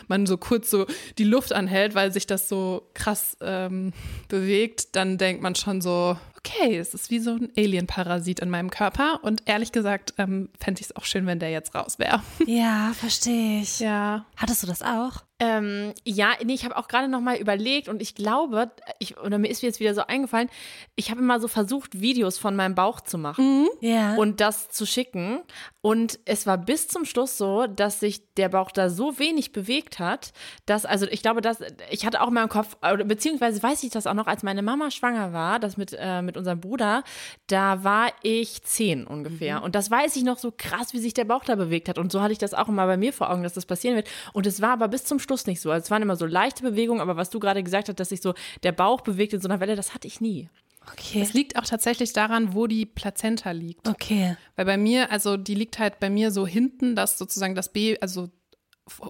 [0.08, 0.86] man so kurz so
[1.18, 3.92] die Luft anhält, weil sich das so krass ähm,
[4.28, 8.70] bewegt, dann denkt man schon so, okay, es ist wie so ein Alien-Parasit in meinem
[8.70, 9.20] Körper.
[9.24, 12.22] Und ehrlich gesagt ähm, fände ich es auch schön, wenn der jetzt raus wäre.
[12.46, 13.80] Ja, verstehe ich.
[13.80, 14.26] Ja.
[14.38, 15.24] Hattest du das auch?
[15.40, 19.38] Ähm, ja, nee, ich habe auch gerade noch mal überlegt und ich glaube, ich, oder
[19.38, 20.50] mir ist jetzt wieder so eingefallen,
[20.96, 24.16] ich habe immer so versucht, Videos von meinem Bauch zu machen Ja.
[24.16, 25.42] und das zu schicken.
[25.82, 30.00] Und es war bis zum Schluss so, dass sich der Bauch da so wenig bewegt
[30.00, 30.32] hat,
[30.66, 31.60] dass, also ich glaube, dass,
[31.92, 34.90] ich hatte auch in meinem Kopf, beziehungsweise weiß ich das auch noch, als meine Mama
[34.90, 37.04] schwanger war, das mit, äh, mit unserem Bruder,
[37.48, 39.62] da war ich zehn ungefähr.
[39.64, 41.98] Und das weiß ich noch so krass, wie sich der Bauch da bewegt hat.
[42.00, 44.08] Und so hatte ich das auch immer bei mir vor Augen, dass das passieren wird.
[44.34, 45.72] Und es war aber bis zum Schluss nicht so.
[45.72, 48.22] Also es waren immer so leichte Bewegungen, aber was du gerade gesagt hast, dass sich
[48.22, 48.34] so
[48.64, 50.50] der Bauch bewegt in so einer Welle, das hatte ich nie.
[50.92, 51.22] okay.
[51.22, 53.88] Es liegt auch tatsächlich daran, wo die Plazenta liegt.
[53.88, 54.38] Okay.
[54.56, 57.98] Weil bei mir, also die liegt halt bei mir so hinten, dass sozusagen das Baby,
[58.02, 58.30] also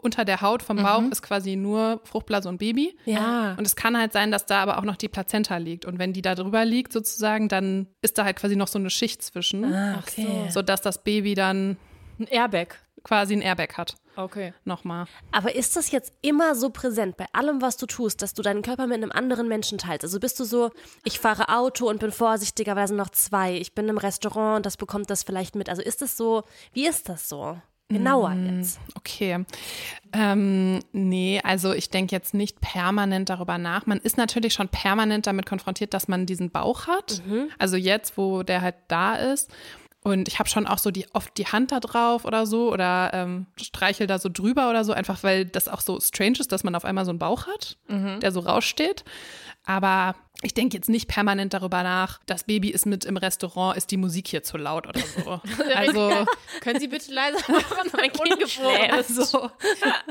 [0.02, 2.96] unter der Haut vom Bauch ist quasi nur Fruchtblase und Baby.
[3.04, 3.56] Ja.
[3.58, 5.84] Und es kann halt sein, dass da aber auch noch die Plazenta liegt.
[5.84, 8.90] Und wenn die da drüber liegt sozusagen, dann ist da halt quasi noch so eine
[8.90, 10.48] Schicht zwischen, Ah, okay.
[10.50, 11.76] sodass das Baby dann
[12.20, 12.76] Ein Airbag.
[13.06, 13.96] Quasi ein Airbag hat.
[14.18, 14.54] Okay.
[14.66, 15.06] Nochmal.
[15.32, 18.62] Aber ist das jetzt immer so präsent bei allem, was du tust, dass du deinen
[18.62, 20.04] Körper mit einem anderen Menschen teilst?
[20.04, 20.72] Also bist du so,
[21.04, 23.54] ich fahre Auto und bin vorsichtiger, weil da sind noch zwei.
[23.54, 25.70] Ich bin im Restaurant und das bekommt das vielleicht mit.
[25.70, 27.58] Also ist es so, wie ist das so?
[27.88, 28.80] Genauer jetzt.
[28.96, 29.46] Okay.
[30.12, 33.86] Ähm, nee, also ich denke jetzt nicht permanent darüber nach.
[33.86, 37.22] Man ist natürlich schon permanent damit konfrontiert, dass man diesen Bauch hat.
[37.60, 39.52] Also jetzt, wo der halt da ist.
[40.06, 43.10] Und ich habe schon auch so die, oft die Hand da drauf oder so oder
[43.12, 46.64] ähm, streichel da so drüber oder so, einfach weil das auch so strange ist, dass
[46.64, 47.76] man auf einmal so einen Bauch hat,
[48.22, 49.04] der so raussteht.
[49.66, 53.92] Aber ich denke jetzt nicht permanent darüber nach, das Baby ist mit im Restaurant, ist
[53.92, 55.42] die Musik hier zu laut oder so.
[55.76, 56.26] Also
[56.62, 57.90] Können Sie bitte leiser machen?
[57.94, 59.06] Mein Ungefläht.
[59.08, 59.50] so.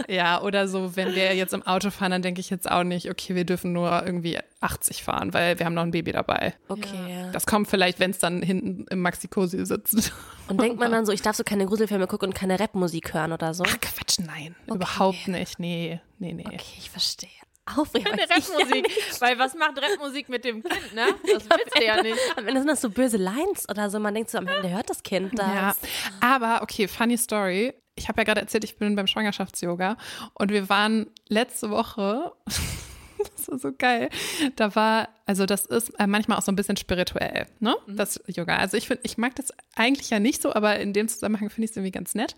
[0.09, 3.11] Ja, oder so, wenn wir jetzt im Auto fahren, dann denke ich jetzt auch nicht,
[3.11, 6.55] okay, wir dürfen nur irgendwie 80 fahren, weil wir haben noch ein Baby dabei.
[6.69, 7.29] Okay.
[7.33, 10.13] Das kommt vielleicht, wenn es dann hinten im Maxikosi sitzt.
[10.49, 13.33] Und denkt man dann so, ich darf so keine Gruselfilme gucken und keine Rapmusik hören
[13.33, 13.65] oder so?
[13.67, 15.59] Ach Quatsch, nein, überhaupt nicht.
[15.59, 16.45] Nee, nee, nee.
[16.47, 17.29] Okay, ich verstehe.
[17.67, 18.13] Aufregung.
[18.13, 19.21] Keine Rapmusik.
[19.21, 21.07] Weil was macht Rapmusik mit dem Kind, ne?
[21.23, 22.19] Das willst du ja nicht.
[22.37, 23.99] Am Ende sind das so böse Lines oder so.
[23.99, 25.47] Man denkt so, am Ende hört das Kind das.
[25.47, 25.75] Ja,
[26.21, 27.73] aber okay, funny Story.
[27.97, 29.97] Ich habe ja gerade erzählt, ich bin beim Schwangerschafts-Yoga
[30.35, 32.33] und wir waren letzte Woche,
[33.47, 34.09] das war so geil,
[34.57, 38.57] da war, also das ist äh, manchmal auch so ein bisschen spirituell, ne, das Yoga.
[38.57, 41.65] Also ich finde, ich mag das eigentlich ja nicht so, aber in dem Zusammenhang finde
[41.65, 42.35] ich es irgendwie ganz nett.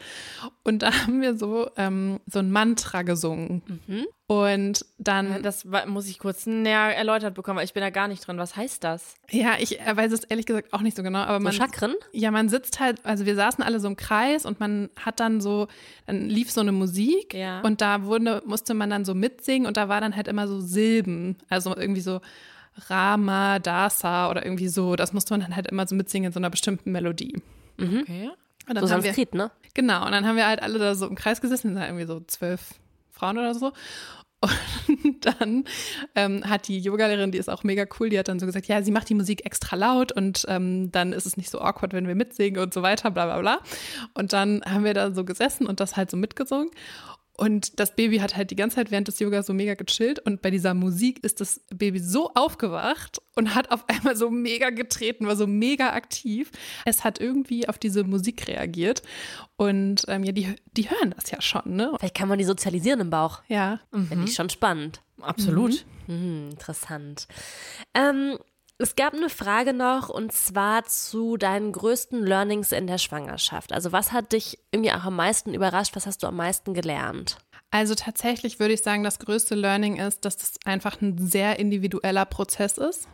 [0.63, 3.63] Und da haben wir so, ähm, so ein Mantra gesungen.
[4.29, 8.09] Und dann Das war- muss ich kurz näher erläutert bekommen, weil ich bin da gar
[8.09, 8.39] nicht drin.
[8.39, 9.15] Was heißt das?
[9.31, 11.53] Ja, ich äh, weiß es ehrlich gesagt auch nicht so genau, aber So man.
[11.53, 11.95] Chakren?
[12.13, 15.41] Ja, man sitzt halt, also wir saßen alle so im Kreis und man hat dann
[15.41, 15.69] so,
[16.07, 17.61] dann lief so eine Musik Ja.
[17.61, 20.61] und da wurde, musste man dann so mitsingen und da war dann halt immer so
[20.61, 20.96] Silben,
[21.49, 22.21] also irgendwie so
[22.89, 26.41] Rama, Dasa oder irgendwie so, das musste man dann halt immer so mitsingen in so
[26.41, 27.41] einer bestimmten Melodie.
[27.81, 28.31] Okay.
[28.69, 29.51] Und dann So haben wir, Sanskrit, ne?
[29.75, 32.21] Genau, und dann haben wir halt alle da so im Kreis gesessen, da irgendwie so
[32.21, 32.75] zwölf
[33.11, 33.73] Frauen oder so.
[34.41, 35.65] Und dann
[36.15, 38.83] ähm, hat die Yogalehrerin, die ist auch mega cool, die hat dann so gesagt, ja,
[38.83, 42.07] sie macht die Musik extra laut und ähm, dann ist es nicht so awkward, wenn
[42.07, 43.61] wir mitsingen und so weiter, bla bla bla.
[44.15, 46.71] Und dann haben wir da so gesessen und das halt so mitgesungen.
[47.37, 50.41] Und das Baby hat halt die ganze Zeit während des Yoga so mega gechillt und
[50.41, 55.27] bei dieser Musik ist das Baby so aufgewacht und hat auf einmal so mega getreten,
[55.27, 56.51] war so mega aktiv.
[56.85, 59.03] Es hat irgendwie auf diese Musik reagiert
[59.57, 61.93] und ähm, ja, die, die hören das ja schon, ne?
[61.99, 63.43] Vielleicht kann man die sozialisieren im Bauch.
[63.49, 63.81] Ja.
[63.91, 65.03] Finde ich schon spannend.
[65.21, 65.85] Absolut.
[66.07, 67.27] Mhm, interessant.
[67.95, 68.39] Ähm,
[68.79, 73.73] es gab eine Frage noch und zwar zu deinen größten Learnings in der Schwangerschaft.
[73.73, 75.97] Also was hat dich irgendwie auch am meisten überrascht?
[75.97, 77.39] Was hast du am meisten gelernt?
[77.71, 82.25] Also tatsächlich würde ich sagen, das größte Learning ist, dass das einfach ein sehr individueller
[82.25, 83.09] Prozess ist.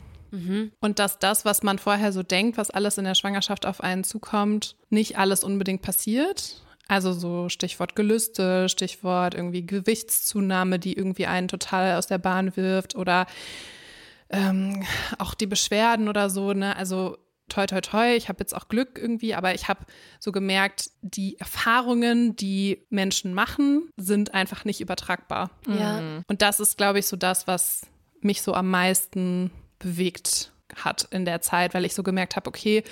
[0.80, 4.02] Und dass das, was man vorher so denkt, was alles in der Schwangerschaft auf einen
[4.02, 6.62] zukommt, nicht alles unbedingt passiert.
[6.88, 12.96] Also so Stichwort Gelüste, Stichwort irgendwie Gewichtszunahme, die irgendwie einen total aus der Bahn wirft
[12.96, 13.26] oder
[14.32, 14.82] ähm,
[15.18, 16.76] auch die Beschwerden oder so, ne?
[16.76, 17.18] Also
[17.48, 19.84] toi toi toi, ich habe jetzt auch Glück irgendwie, aber ich habe
[20.18, 25.50] so gemerkt, die Erfahrungen, die Menschen machen, sind einfach nicht übertragbar.
[25.66, 26.00] Ja.
[26.26, 27.82] Und das ist, glaube ich, so das, was
[28.20, 32.82] mich so am meisten bewegt hat in der Zeit, weil ich so gemerkt habe, okay,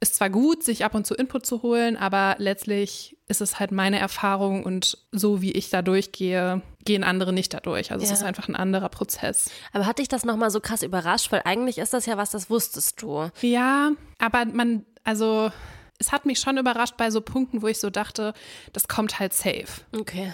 [0.00, 3.72] ist zwar gut, sich ab und zu Input zu holen, aber letztlich ist es halt
[3.72, 7.92] meine Erfahrung und so wie ich da durchgehe, gehen andere nicht dadurch.
[7.92, 8.10] Also Ja.
[8.12, 9.50] es ist einfach ein anderer Prozess.
[9.72, 11.30] Aber hat dich das nochmal so krass überrascht?
[11.30, 13.30] Weil eigentlich ist das ja was, das wusstest du.
[13.42, 15.52] Ja, aber man, also
[15.98, 18.32] es hat mich schon überrascht bei so Punkten, wo ich so dachte,
[18.72, 19.66] das kommt halt safe.
[19.96, 20.32] Okay.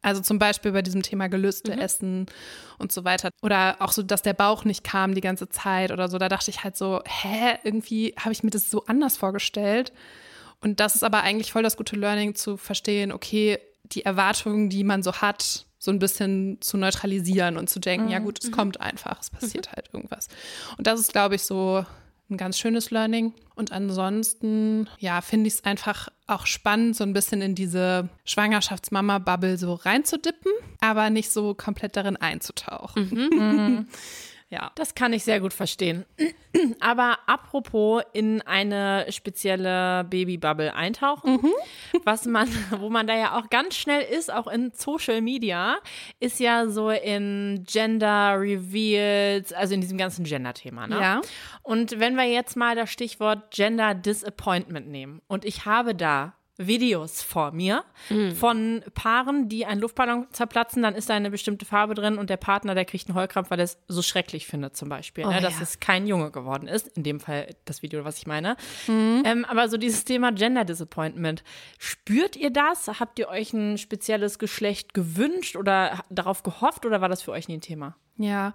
[0.00, 2.26] Also zum Beispiel bei diesem Thema Gelüste, Essen
[2.78, 3.30] und so weiter.
[3.42, 6.18] Oder auch so, dass der Bauch nicht kam die ganze Zeit oder so.
[6.18, 9.92] Da dachte ich halt so, hä, irgendwie habe ich mir das so anders vorgestellt.
[10.60, 14.84] Und das ist aber eigentlich voll das gute Learning zu verstehen, okay, die Erwartungen, die
[14.84, 18.12] man so hat, so ein bisschen zu neutralisieren und zu denken, Mhm.
[18.12, 20.28] ja gut, es kommt einfach, es passiert halt irgendwas.
[20.76, 21.86] Und das ist, glaube ich, so
[22.28, 23.32] ein ganz schönes Learning.
[23.54, 29.56] Und ansonsten, ja, finde ich es einfach auch spannend, so ein bisschen in diese Schwangerschaftsmama-Bubble
[29.58, 33.08] so reinzudippen, aber nicht so komplett darin einzutauchen.
[33.30, 33.86] Mhm.
[34.48, 34.70] ja.
[34.76, 36.04] Das kann ich sehr gut verstehen.
[36.80, 41.40] Aber apropos in eine spezielle Babybubble eintauchen,
[42.04, 45.78] was man, wo man da ja auch ganz schnell ist, auch in Social Media,
[46.20, 50.86] ist ja so in Gender Reveals, also in diesem ganzen Gender-Thema.
[50.86, 51.00] Ne?
[51.00, 51.20] Ja.
[51.62, 57.22] Und wenn wir jetzt mal das Stichwort Gender Disappointment nehmen und ich habe da Videos
[57.22, 57.84] vor mir
[58.34, 62.36] von Paaren, die einen Luftballon zerplatzen, dann ist da eine bestimmte Farbe drin und der
[62.36, 65.56] Partner, der kriegt einen Heulkrampf, weil er es so schrecklich findet zum Beispiel, ne, dass
[65.56, 65.62] ja.
[65.62, 66.88] es kein Junge geworden ist.
[66.96, 68.56] In dem Fall das Video, was ich meine.
[69.24, 71.42] Ähm, aber so dieses Thema Gender Disappointment,
[71.78, 72.88] spürt ihr das?
[73.00, 77.48] Habt ihr euch ein spezielles Geschlecht gewünscht oder darauf gehofft oder war das für euch
[77.48, 77.96] nie ein Thema?
[78.18, 78.54] Ja,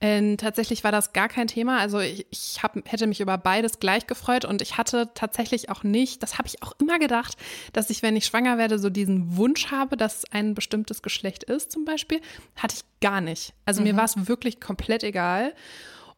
[0.00, 1.78] ähm, tatsächlich war das gar kein Thema.
[1.78, 5.82] Also ich, ich hab, hätte mich über beides gleich gefreut und ich hatte tatsächlich auch
[5.82, 7.36] nicht, das habe ich auch immer gedacht,
[7.74, 11.72] dass ich, wenn ich schwanger werde, so diesen Wunsch habe, dass ein bestimmtes Geschlecht ist
[11.72, 12.22] zum Beispiel,
[12.56, 13.52] hatte ich gar nicht.
[13.66, 15.52] Also mir war es wirklich komplett egal.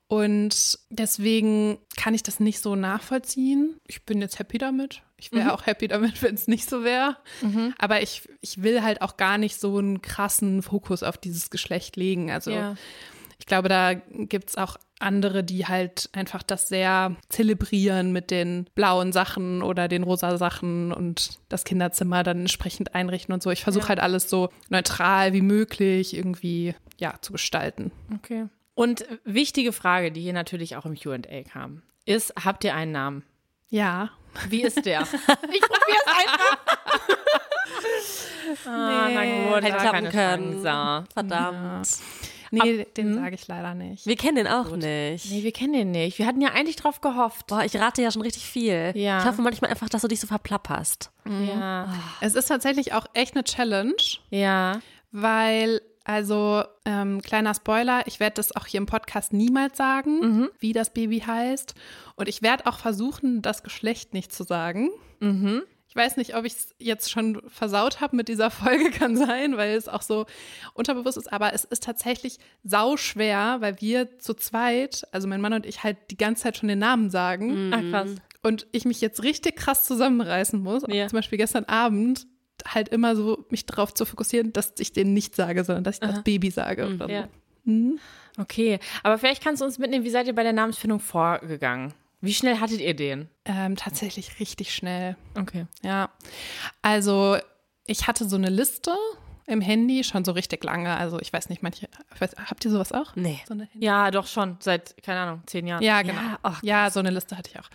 [0.07, 3.77] Und deswegen kann ich das nicht so nachvollziehen.
[3.87, 5.03] Ich bin jetzt happy damit.
[5.17, 7.17] Ich wäre auch happy damit, wenn es nicht so wäre.
[7.79, 11.97] Aber ich, ich will halt auch gar nicht so einen krassen Fokus auf dieses Geschlecht
[11.97, 12.31] legen.
[12.31, 12.75] Also Ja.
[13.39, 18.67] ich glaube, da gibt es auch andere, die halt einfach das sehr zelebrieren mit den
[18.75, 23.51] blauen Sachen oder den rosa Sachen und das Kinderzimmer dann entsprechend einrichten und so.
[23.51, 27.91] Ich versuche halt alles so neutral wie möglich irgendwie ja zu gestalten.
[28.15, 28.47] Okay.
[28.75, 31.19] Und wichtige Frage, die hier natürlich auch im QA
[31.51, 33.25] kam, ist: Habt ihr einen Namen?
[33.69, 34.11] Ja.
[34.49, 35.03] Wie ist der?
[35.03, 36.59] ich probiere es einfach.
[38.67, 40.63] ah, na gut, hätte klappen können.
[40.63, 41.07] Chance.
[41.13, 41.89] Verdammt.
[42.51, 44.07] Nee, den sage ich leider nicht.
[44.07, 45.31] Wir kennen den auch nicht.
[45.31, 46.19] Nee, wir kennen den nicht.
[46.19, 47.49] Wir hatten ja eigentlich drauf gehofft.
[47.49, 48.93] Boah, ich rate ja schon richtig viel.
[48.95, 49.19] Ja.
[49.21, 51.11] Ich hoffe manchmal einfach, dass du dich so verplapperst.
[51.27, 51.93] Ja.
[52.21, 53.95] Es ist tatsächlich auch echt eine Challenge,
[54.31, 54.81] Ja.
[55.11, 60.21] weil, also, ähm, kleiner Spoiler, ich werde das auch hier im Podcast niemals sagen,
[60.61, 61.75] wie das Baby heißt.
[62.17, 64.91] Und ich werde auch versuchen, das Geschlecht nicht zu sagen.
[65.89, 69.57] Ich weiß nicht, ob ich es jetzt schon versaut habe mit dieser Folge, kann sein,
[69.57, 70.27] weil es auch so
[70.75, 71.33] unterbewusst ist.
[71.33, 75.97] Aber es ist tatsächlich sauschwer, weil wir zu zweit, also mein Mann und ich, halt
[76.11, 77.71] die ganze Zeit schon den Namen sagen.
[77.73, 78.15] Ach, krass.
[78.43, 80.83] Und ich mich jetzt richtig krass zusammenreißen muss.
[80.89, 81.07] Ja.
[81.07, 82.27] Zum Beispiel gestern Abend
[82.67, 86.01] halt immer so mich darauf zu fokussieren, dass ich den nicht sage, sondern dass ich
[86.01, 86.87] das Baby sage.
[86.95, 87.29] oder Ja.
[87.65, 87.97] so.
[88.37, 91.95] Okay, aber vielleicht kannst du uns mitnehmen, wie seid ihr bei der Namensfindung vorgegangen?
[92.21, 93.29] Wie schnell hattet ihr den?
[93.45, 95.17] Ähm, tatsächlich richtig schnell.
[95.39, 95.67] Okay.
[95.83, 96.09] Ja.
[96.83, 97.37] Also
[97.87, 98.93] ich hatte so eine Liste
[99.47, 100.97] im Handy schon so richtig lange.
[100.97, 101.87] Also ich weiß nicht, manche,
[102.19, 103.15] weiß, habt ihr sowas auch?
[103.15, 103.41] Nee.
[103.47, 105.83] So eine Handy Ja, doch schon, seit, keine Ahnung, zehn Jahren.
[105.83, 106.15] ja, genau.
[106.15, 107.69] Ja, ach, Ja, so eine Liste hatte ich auch.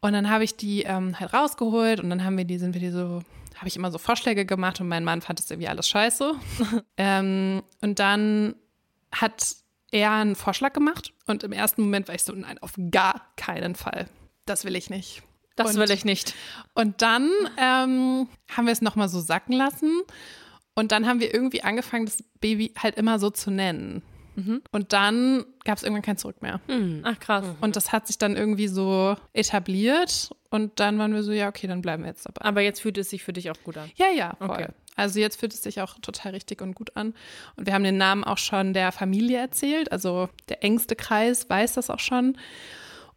[0.00, 2.80] Und dann habe ich die ähm, halt rausgeholt und dann haben wir die, sind wir
[2.80, 3.22] die so,
[3.58, 6.32] habe ich immer so Vorschläge gemacht und mein Mann fand das irgendwie alles scheiße.
[6.96, 8.54] ähm, und dann
[9.12, 9.56] hat
[9.90, 13.74] er einen Vorschlag gemacht und im ersten Moment war ich so, nein, auf gar keinen
[13.74, 14.08] Fall.
[14.46, 15.22] Das will ich nicht.
[15.56, 16.34] Das Und- will ich nicht.
[16.74, 20.02] Und dann ähm, haben wir es nochmal so sacken lassen.
[20.74, 24.02] Und dann haben wir irgendwie angefangen, das Baby halt immer so zu nennen.
[24.70, 26.60] Und dann gab es irgendwann kein Zurück mehr.
[27.02, 27.44] Ach, krass.
[27.60, 30.30] Und das hat sich dann irgendwie so etabliert.
[30.50, 32.42] Und dann waren wir so, ja, okay, dann bleiben wir jetzt dabei.
[32.42, 33.90] Aber jetzt fühlt es sich für dich auch gut an.
[33.96, 34.50] Ja, ja, voll.
[34.50, 34.66] Okay.
[34.96, 37.14] Also jetzt fühlt es sich auch total richtig und gut an.
[37.56, 39.92] Und wir haben den Namen auch schon der Familie erzählt.
[39.92, 42.36] Also der engste Kreis weiß das auch schon.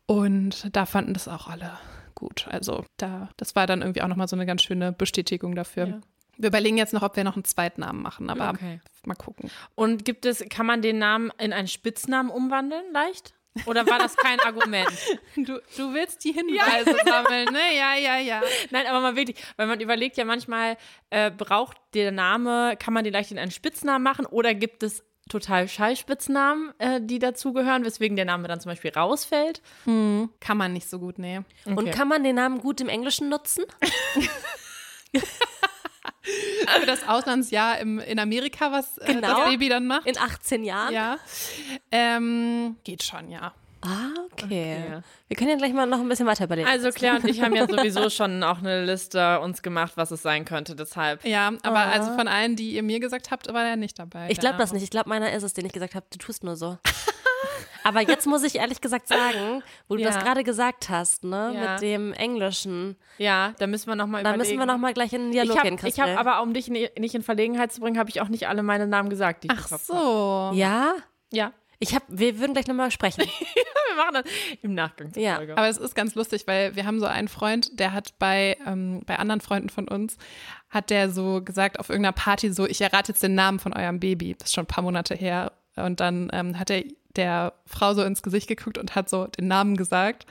[0.06, 1.78] Und da fanden das auch alle
[2.16, 2.48] gut.
[2.50, 5.88] Also da, das war dann irgendwie auch nochmal so eine ganz schöne Bestätigung dafür.
[5.88, 6.02] Ja.
[6.38, 8.80] Wir überlegen jetzt noch, ob wir noch einen Zweitnamen machen, aber Okay.
[9.06, 9.50] mal gucken.
[9.76, 13.34] Und gibt es, kann man den Namen in einen Spitznamen umwandeln, leicht?
[13.66, 14.90] Oder war das kein Argument?
[15.36, 17.76] Du, du willst die Hinweise sammeln, ne?
[17.78, 18.42] Ja, ja, ja.
[18.70, 20.78] Nein, aber mal wirklich, weil man überlegt ja manchmal,
[21.10, 25.04] äh, braucht der Name, kann man den leicht in einen Spitznamen machen oder gibt es
[25.30, 29.62] total Schallspitznamen, äh, die dazugehören, weswegen der Name dann zum Beispiel rausfällt?
[30.40, 31.40] Kann man nicht so gut, nee.
[31.66, 33.64] Und kann man den Namen gut im Englischen nutzen?
[36.80, 39.28] Für das Auslandsjahr im, in Amerika, was äh, Genau.
[39.28, 40.06] das Baby dann macht.
[40.08, 40.94] In 18 Jahren?
[40.94, 41.18] Ja.
[41.92, 43.54] Ähm, geht schon, ja.
[43.84, 44.46] Ah, okay.
[44.46, 45.00] Okay.
[45.28, 46.68] Wir können ja gleich mal noch ein bisschen weiter überlegen.
[46.68, 50.22] Also Claire und ich haben ja sowieso schon auch eine Liste uns gemacht, was es
[50.22, 51.26] sein könnte, deshalb.
[51.26, 54.28] Ja, aber also von allen, die ihr mir gesagt habt, war er nicht dabei.
[54.30, 54.84] ich glaube das nicht.
[54.84, 56.06] Ich glaube, meiner ist es, den ich gesagt habe.
[56.12, 56.78] Du tust nur so.
[57.84, 60.10] Aber jetzt muss ich ehrlich gesagt sagen, wo du Ja.
[60.12, 61.72] das gerade gesagt hast, ne, Ja.
[61.74, 64.50] mit dem Englischen, Ja, da müssen wir nochmal da überlegen.
[64.56, 66.16] müssen wir nochmal gleich in den Ich Dialog habe, gehen, ich Christel.
[66.16, 68.62] hab, aber um dich ni- nicht in Verlegenheit zu bringen, habe ich auch nicht alle
[68.64, 69.44] meine Namen gesagt.
[69.44, 70.52] Die ich Ach so.
[70.54, 70.94] ja?
[70.96, 71.04] hab.
[71.32, 71.52] Ja.
[71.80, 73.24] Ich hab, wir würden gleich nochmal sprechen.
[73.92, 74.24] Wir machen das
[74.62, 75.12] im Nachgang.
[75.12, 75.36] zur Ja.
[75.36, 75.58] Folge.
[75.58, 79.02] Aber es ist ganz lustig, weil wir haben so einen Freund, der hat bei, ähm,
[79.06, 80.16] bei anderen Freunden von uns,
[80.70, 84.00] hat der so gesagt auf irgendeiner Party so, ich errate jetzt den Namen von eurem
[84.00, 84.34] Baby.
[84.40, 85.52] Das ist schon ein paar Monate her.
[85.76, 86.84] Und dann ähm, hat er
[87.16, 90.26] der Frau so ins Gesicht geguckt und hat so den Namen gesagt.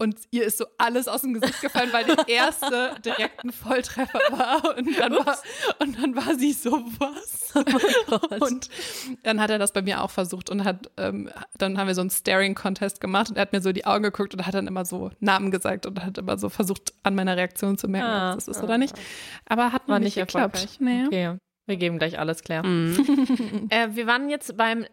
[0.00, 4.20] Und ihr ist so alles aus dem Gesicht gefallen, weil der erste direkt ein Volltreffer
[4.30, 4.76] war.
[4.76, 5.36] Und dann war,
[5.80, 7.52] und dann war sie so, was?
[8.40, 8.68] und
[9.24, 12.00] dann hat er das bei mir auch versucht und hat, ähm, dann haben wir so
[12.00, 14.84] einen Staring-Contest gemacht und er hat mir so die Augen geguckt und hat dann immer
[14.84, 18.36] so Namen gesagt und hat immer so versucht, an meiner Reaktion zu merken, Ah, ob
[18.36, 18.94] das ist oder nicht.
[19.46, 20.78] Aber hat War nicht, geklappt.
[20.78, 21.06] Nee.
[21.06, 21.38] Okay.
[21.68, 22.66] Wir geben gleich alles klar.
[22.66, 23.68] Mhm.
[23.70, 24.86] Äh, wir waren jetzt beim äh,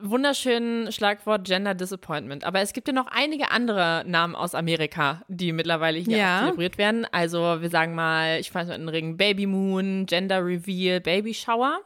[0.00, 2.44] wunderschönen Schlagwort Gender Disappointment.
[2.44, 6.40] Aber es gibt ja noch einige andere Namen aus Amerika, die mittlerweile hier Ja.
[6.40, 7.06] zelebriert werden.
[7.12, 11.34] Also wir sagen mal, ich weiß mal in den Ring, Baby Moon, Gender Reveal, Baby
[11.34, 11.80] Shower.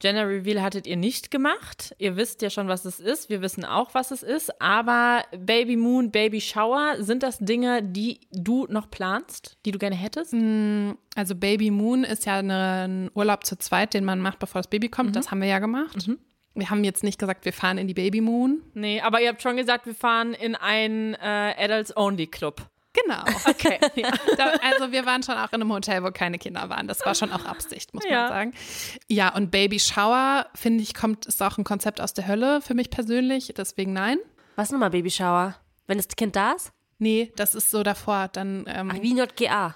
[0.00, 1.94] Gender Reveal hattet ihr nicht gemacht.
[1.98, 3.28] Ihr wisst ja schon, was es ist.
[3.28, 4.62] Wir wissen auch, was es ist.
[4.62, 9.96] Aber Baby Moon, Baby Shower, sind das Dinge, die du noch planst, die du gerne
[9.96, 10.32] hättest?
[11.18, 14.88] Also Baby Moon ist ja ein Urlaub zu zweit, den man macht, bevor das Baby
[14.88, 15.16] kommt.
[15.16, 16.08] Das haben wir ja gemacht.
[16.54, 18.62] Wir haben jetzt nicht gesagt, wir fahren in die Baby Moon.
[18.74, 22.62] Nee, aber ihr habt schon gesagt, wir fahren in einen äh, Adults-Only-Club.
[22.92, 23.22] Genau.
[23.46, 23.80] Okay.
[24.36, 26.86] Da, also wir waren schon auch in einem Hotel, wo keine Kinder waren.
[26.86, 28.20] Das war schon auch Absicht, muss Ja.
[28.22, 28.52] man sagen.
[29.08, 32.74] Ja, und Baby Shower, finde ich, kommt, ist auch ein Konzept aus der Hölle für
[32.74, 33.52] mich persönlich.
[33.56, 34.18] Deswegen nein.
[34.54, 35.56] Was nochmal Babyshower?
[35.88, 36.70] Wenn das Kind da ist?
[36.98, 38.28] Nee, das ist so davor.
[38.32, 39.74] Dann ähm, Ach, wie ein JGA.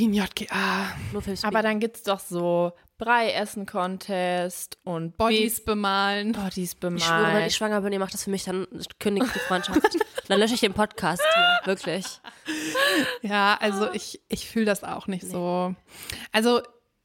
[0.00, 0.88] Wie ein JGA.
[1.12, 6.32] Nur für das Aber dann gibt es doch so Brei-Essen-Contest und Bodies bemalen.
[6.32, 8.66] Bodies Ich schwöre, wenn ich schwanger bin, ihr macht das für mich, dann
[8.98, 9.80] kündigt die Freundschaft.
[10.28, 12.06] dann lösche ich den Podcast hier, wirklich.
[13.20, 15.74] Ja, also ich, ich fühle das auch nicht so.
[16.32, 16.62] Also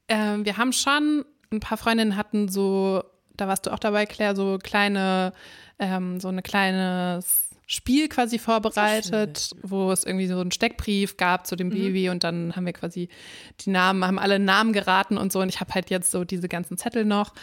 [0.07, 3.03] ähm, wir haben schon, ein paar Freundinnen hatten so,
[3.35, 5.33] da warst du auch dabei, Claire, so kleine,
[5.79, 11.55] ähm, so ein kleines Spiel quasi vorbereitet, wo es irgendwie so einen Steckbrief gab zu
[11.55, 13.09] dem Baby und dann haben wir quasi
[13.61, 16.47] die Namen, haben alle Namen geraten und so und ich habe halt jetzt so diese
[16.47, 17.33] ganzen Zettel noch.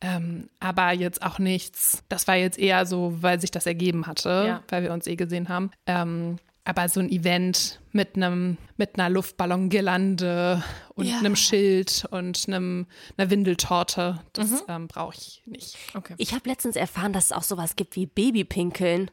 [0.00, 2.04] Ähm, aber jetzt auch nichts.
[2.08, 4.62] Das war jetzt eher so, weil sich das ergeben hatte, Ja.
[4.68, 5.70] weil wir uns eh gesehen haben.
[5.86, 10.62] Ähm, aber so ein Event mit einem mit einer Luftballongirlande
[10.94, 11.18] und Ja.
[11.18, 15.76] einem Schild und einem einer Windeltorte, das ähm, brauche ich nicht.
[15.94, 16.14] Okay.
[16.18, 19.10] Ich habe letztens erfahren, dass es auch sowas gibt wie Babypinkeln.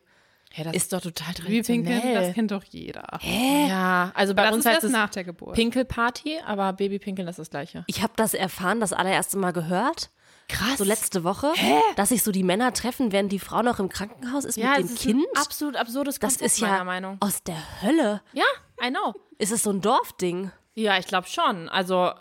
[0.55, 2.33] Ja, das ist doch total Babypinkeln, das traditionell.
[2.33, 3.19] kennt doch jeder.
[3.67, 5.55] Ja, also bei Das uns ist heißt es nach der Geburt.
[5.55, 7.83] Pinkelparty, aber Babypinkeln das ist das Gleiche.
[7.87, 10.09] Ich habe das erfahren, das allererste Mal gehört.
[10.47, 10.77] Krass.
[10.77, 11.51] So letzte Woche,
[11.95, 14.77] dass sich so die Männer treffen, während die Frau noch im Krankenhaus ist ja, mit
[14.77, 15.25] dem ist Kind.
[15.35, 17.17] ein absolut absurdes Das Konzept, ist ja meiner Meinung.
[17.19, 18.21] aus der Hölle.
[18.33, 18.43] Ja,
[18.81, 19.13] I know.
[19.39, 20.51] Ist es so ein Dorfding?
[20.75, 21.67] Ja, ich glaube schon.
[21.69, 22.11] Also,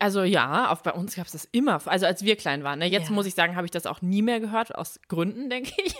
[0.00, 1.80] also ja, auf, bei uns gab es das immer.
[1.86, 2.80] Also als wir klein waren.
[2.80, 2.86] Ne?
[2.86, 3.14] Jetzt Ja.
[3.14, 5.94] muss ich sagen, habe ich das auch nie mehr gehört, aus Gründen, denke ich.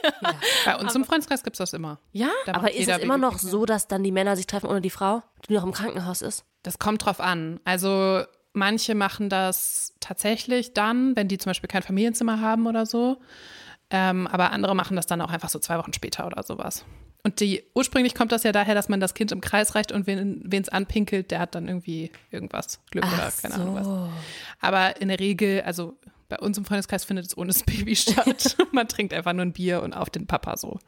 [0.65, 1.99] Bei uns im Freundeskreis gibt es das immer.
[2.11, 4.81] Ja, Da Aber ist es immer noch so, dass dann die Männer sich treffen ohne
[4.81, 6.45] die Frau, die noch im Krankenhaus ist?
[6.65, 7.61] Das kommt drauf an.
[7.65, 8.23] Also
[8.53, 13.19] manche machen das tatsächlich dann, wenn die zum Beispiel kein Familienzimmer haben oder so.
[13.91, 16.85] Ähm, aber andere machen das dann auch einfach so zwei Wochen später oder sowas.
[17.25, 20.07] Und die, ursprünglich kommt das ja daher, dass man das Kind im Kreis reicht und
[20.09, 24.11] wen es anpinkelt, der hat dann irgendwie irgendwas, Glück oder keine Ahnung was.
[24.61, 25.97] Aber in der Regel, also
[26.29, 28.57] bei uns im Freundeskreis findet es ohne das Baby statt.
[28.73, 30.79] man trinkt einfach nur ein Bier und auf den Papa so.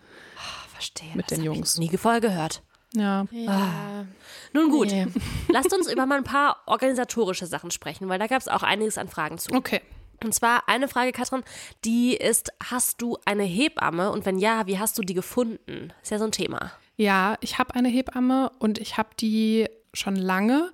[0.72, 1.10] Verstehe.
[1.14, 1.78] Mit das den Jungs.
[1.78, 2.62] Ich nie vorher gehört.
[2.94, 3.26] Ja.
[3.30, 4.06] ja.
[4.52, 5.06] Nun gut, Nee.
[5.48, 8.98] lasst uns über mal ein paar organisatorische Sachen sprechen, weil da gab es auch einiges
[8.98, 9.52] an Fragen zu.
[9.52, 9.82] Okay.
[10.24, 11.42] Und zwar eine Frage, Katrin,
[11.84, 15.92] die ist, hast du eine Hebamme und wenn ja, wie hast du die gefunden?
[16.02, 16.72] Ist ja so ein Thema.
[16.96, 20.72] Ja, ich habe eine Hebamme und ich habe die schon lange,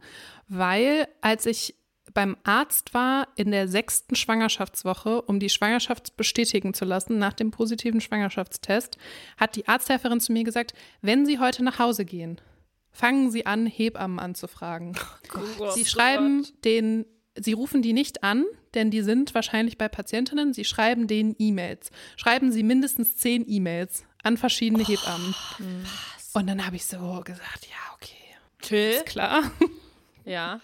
[0.49, 1.75] weil als ich
[2.13, 7.51] beim Arzt war in der sechsten Schwangerschaftswoche, um die Schwangerschaft bestätigen zu lassen nach dem
[7.51, 8.99] positiven Schwangerschaftstest,
[9.37, 12.41] hat die Arzthelferin zu mir gesagt, wenn Sie heute nach Hause gehen,
[12.91, 14.97] fangen Sie an, Hebammen anzufragen.
[15.75, 20.53] Sie schreiben den, Sie rufen die nicht an, denn die sind wahrscheinlich bei Patientinnen.
[20.53, 21.91] Sie schreiben denen E-Mails.
[22.17, 25.35] Schreiben Sie mindestens zehn E-Mails an verschiedene Hebammen.
[26.35, 28.17] Und dann habe ich so gesagt, ja, okay,
[28.63, 28.91] Chill.
[28.91, 29.43] ist klar.
[30.27, 30.61] Ja.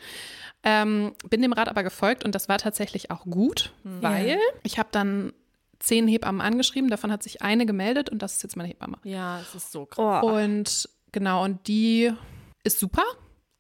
[0.63, 4.91] Ähm, bin dem Rat aber gefolgt und das war tatsächlich auch gut, weil ich habe
[4.93, 5.33] dann
[5.79, 8.99] zehn Hebammen angeschrieben, davon hat sich eine gemeldet und das ist jetzt meine Hebamme.
[9.03, 10.23] Ja, es ist so krass.
[10.23, 10.31] Oh.
[10.37, 12.13] Und genau, und die
[12.65, 13.03] ist super.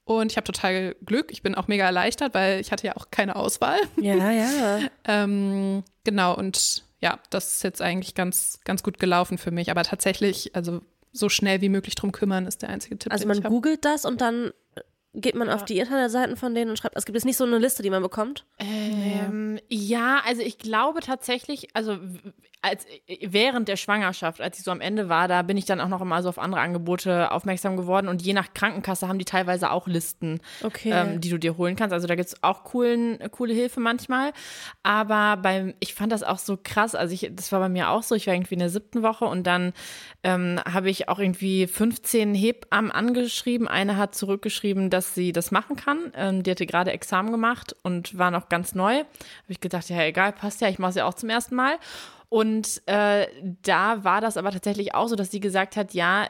[0.06, 1.32] Und ich habe total Glück.
[1.32, 3.78] Ich bin auch mega erleichtert, weil ich hatte ja auch keine Auswahl.
[4.00, 4.78] Ja, ja.
[5.04, 9.68] Ähm, genau, und ja, das ist jetzt eigentlich ganz, ganz gut gelaufen für mich.
[9.70, 10.80] Aber tatsächlich, also
[11.12, 13.12] so schnell wie möglich drum kümmern, ist der einzige Tipp.
[13.12, 14.52] Also den man googelt das und dann
[15.12, 17.58] geht man auf die Internetseiten von denen und schreibt, es gibt jetzt nicht so eine
[17.58, 18.44] Liste, die man bekommt.
[18.58, 21.98] Ähm, ja, also ich glaube tatsächlich, also
[22.62, 22.84] als
[23.20, 26.00] während der Schwangerschaft, als ich so am Ende war, da bin ich dann auch noch
[26.00, 29.86] immer so auf andere Angebote aufmerksam geworden und je nach Krankenkasse haben die teilweise auch
[29.86, 30.90] Listen, Okay.
[30.92, 31.92] ähm, die du dir holen kannst.
[31.92, 34.32] Also da gibt es auch coolen, coole Hilfe manchmal.
[34.82, 36.94] Aber beim, ich fand das auch so krass.
[36.94, 38.14] Also ich, das war bei mir auch so.
[38.14, 39.72] Ich war irgendwie in der siebten Woche und dann
[40.24, 43.68] ähm, habe ich auch irgendwie 15 Hebammen angeschrieben.
[43.68, 45.98] Eine hat zurückgeschrieben, dass sie das machen kann.
[46.16, 48.94] Ähm, die hatte gerade Examen gemacht und war noch ganz neu.
[48.98, 49.06] Habe
[49.48, 51.76] ich gedacht, ja, egal, passt ja, ich mache es ja auch zum ersten Mal.
[52.28, 53.26] Und äh,
[53.62, 56.26] da war das aber tatsächlich auch so, dass sie gesagt hat, ja,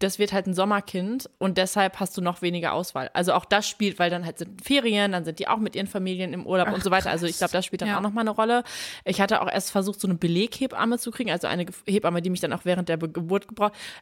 [0.00, 3.10] das wird halt ein Sommerkind und deshalb hast du noch weniger Auswahl.
[3.12, 5.86] Also auch das spielt, weil dann halt sind Ferien, dann sind die auch mit ihren
[5.86, 7.10] Familien im Urlaub und so weiter.
[7.10, 7.98] Also ich glaube, das spielt dann Ja.
[7.98, 8.64] auch nochmal eine Rolle.
[9.04, 12.40] Ich hatte auch erst versucht, so eine Beleghebamme zu kriegen, also eine Hebamme, die mich
[12.40, 13.46] dann auch während der Be Geburt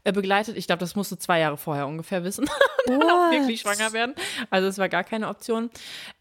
[0.05, 0.57] äh, begleitet.
[0.57, 2.49] Ich glaube, das musst du zwei Jahre vorher ungefähr wissen,
[2.87, 4.15] dann auch wirklich schwanger werden.
[4.51, 5.69] Also es war gar keine Option.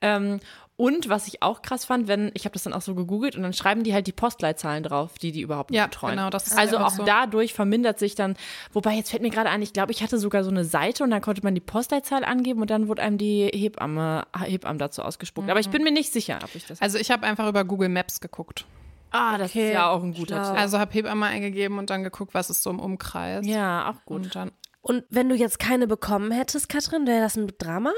[0.02, 0.40] Ähm,
[0.78, 3.42] und was ich auch krass fand, wenn, ich habe das dann auch so gegoogelt und
[3.44, 6.16] dann schreiben die halt die Postleitzahlen drauf, die die überhaupt Ja, betreuen.
[6.16, 7.04] genau, das ist also auch so.
[7.04, 8.36] dadurch vermindert sich dann,
[8.72, 11.10] wobei jetzt fällt mir gerade ein, ich glaube, ich hatte sogar so eine Seite und
[11.10, 15.50] dann konnte man die Postleitzahl angeben und dann wurde einem die Hebamme, Hebamme dazu ausgespuckt.
[15.50, 16.80] Aber ich bin mir nicht sicher, ob ich das.
[16.82, 18.66] Also ich habe einfach über Google Maps geguckt.
[19.12, 20.52] ah, das okay, ist ja auch ein guter schlau.
[20.52, 20.60] Tipp.
[20.62, 23.48] Also habe Hebamme eingegeben und dann geguckt, was ist so im Umkreis.
[23.48, 24.26] Ja, auch gut.
[24.26, 24.52] Und dann,
[24.88, 27.92] Und wenn du jetzt keine bekommen hättest, Katrin, wäre das ein Drama?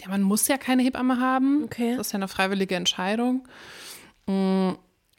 [0.00, 1.64] ja, man muss ja keine Hebamme haben.
[1.64, 1.96] Okay.
[1.96, 3.46] Das ist ja eine freiwillige Entscheidung.
[4.26, 4.70] Mm,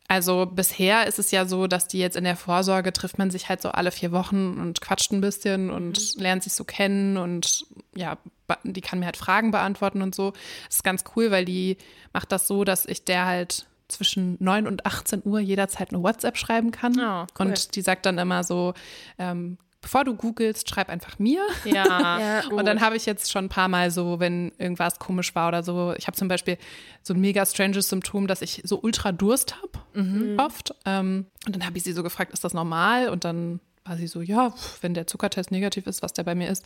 [0.07, 3.49] Also bisher ist es ja so, dass die jetzt in der Vorsorge trifft man sich
[3.49, 7.65] halt so alle vier Wochen und quatscht ein bisschen und lernt sich so kennen und
[7.95, 8.17] ja,
[8.63, 10.31] die kann mir halt Fragen beantworten und so.
[10.65, 11.77] Das ist ganz cool, weil die
[12.13, 16.37] macht das so, dass ich der halt zwischen 9 und 18 Uhr jederzeit eine WhatsApp
[16.37, 16.93] schreiben kann.
[16.99, 17.47] Oh, cool.
[17.47, 18.73] Und die sagt dann immer so,
[19.19, 21.45] ähm, bevor du googelst, schreib einfach mir.
[21.65, 21.83] Ja,
[22.43, 22.47] Ja.
[22.49, 25.61] Und dann habe ich jetzt schon ein paar Mal so, wenn irgendwas komisch war oder
[25.61, 25.93] so.
[25.97, 26.57] Ich habe zum Beispiel
[27.03, 30.73] so ein mega stranges Symptom, dass ich so ultra Durst habe, oft.
[30.85, 33.09] Ähm, und dann habe ich sie so gefragt, ist das normal?
[33.09, 36.49] Und dann war sie so, ja, wenn der Zuckertest negativ ist, was der bei mir
[36.49, 36.65] ist,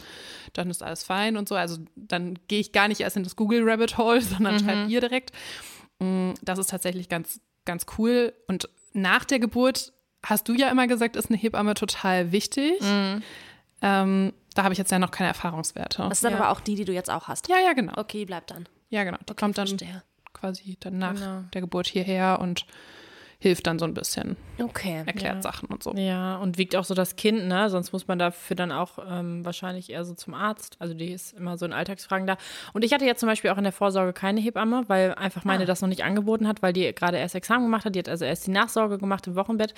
[0.53, 1.55] dann ist alles fein und so.
[1.55, 5.01] Also dann gehe ich gar nicht erst in das Google Rabbit Hole, sondern schreibe ihr
[5.01, 5.31] direkt.
[5.99, 8.33] Mm, Das ist tatsächlich ganz, ganz cool.
[8.47, 9.93] Und nach der Geburt
[10.29, 12.81] hast du ja immer gesagt, ist eine Hebamme total wichtig.
[13.81, 16.05] Ähm, da habe ich jetzt ja noch keine Erfahrungswerte.
[16.09, 17.47] Das sind dann aber auch die, die du jetzt auch hast.
[17.47, 17.93] Ja, ja, genau.
[17.95, 18.67] Okay, bleibt dann.
[18.89, 19.17] Ja, genau.
[19.29, 20.03] Die kommt dann verstehe.
[20.33, 22.65] quasi dann nach der Geburt hierher und
[23.39, 25.03] hilft dann so ein bisschen, Okay.
[25.05, 25.93] erklärt Sachen und so.
[25.93, 27.69] Ja, und wiegt auch so das Kind, ne?
[27.69, 30.75] Sonst muss man dafür dann auch ähm, wahrscheinlich eher so zum Arzt.
[30.79, 32.37] Also die ist immer so in Alltagsfragen da.
[32.73, 35.65] Und ich hatte jetzt zum Beispiel auch in der Vorsorge keine Hebamme, weil einfach meine
[35.65, 37.93] das noch nicht angeboten hat, weil die gerade erst Examen gemacht hat.
[37.93, 39.75] Die hat also erst die Nachsorge gemacht im Wochenbett.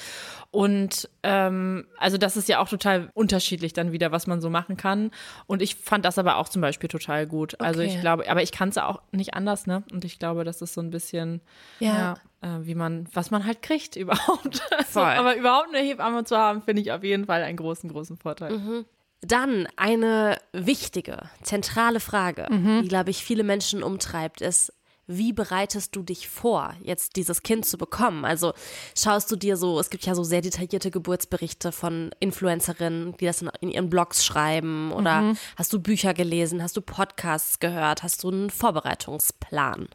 [0.52, 4.78] Und ähm, also das ist ja auch total unterschiedlich dann wieder, was man so machen
[4.78, 5.12] kann.
[5.48, 7.60] Und ich fand das aber auch zum Beispiel total gut.
[7.60, 7.92] Also Okay.
[7.94, 9.84] ich glaube, aber ich kann es auch nicht anders, ne?
[9.92, 11.42] Und ich glaube, das ist so ein bisschen
[11.80, 12.14] Ja.
[12.14, 12.16] äh,
[12.62, 14.62] wie man, was man halt kriegt überhaupt.
[14.78, 18.18] Also, aber überhaupt eine Hebamme zu haben, finde ich auf jeden Fall einen großen, großen
[18.18, 18.86] Vorteil.
[19.22, 24.72] Dann eine wichtige, zentrale Frage, die, glaube ich, viele Menschen umtreibt, ist,
[25.12, 28.26] wie bereitest du dich vor, jetzt dieses Kind zu bekommen?
[28.26, 28.54] Also
[28.96, 33.42] schaust du dir so, es gibt ja so sehr detaillierte Geburtsberichte von Influencerinnen, die das
[33.42, 38.24] in, in ihren Blogs schreiben oder hast du Bücher gelesen, hast du Podcasts gehört, hast
[38.24, 39.90] du einen Vorbereitungsplan?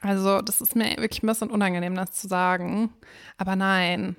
[0.00, 2.92] Also, das ist mir wirklich ein bisschen unangenehm, das zu sagen.
[3.36, 4.16] Aber nein.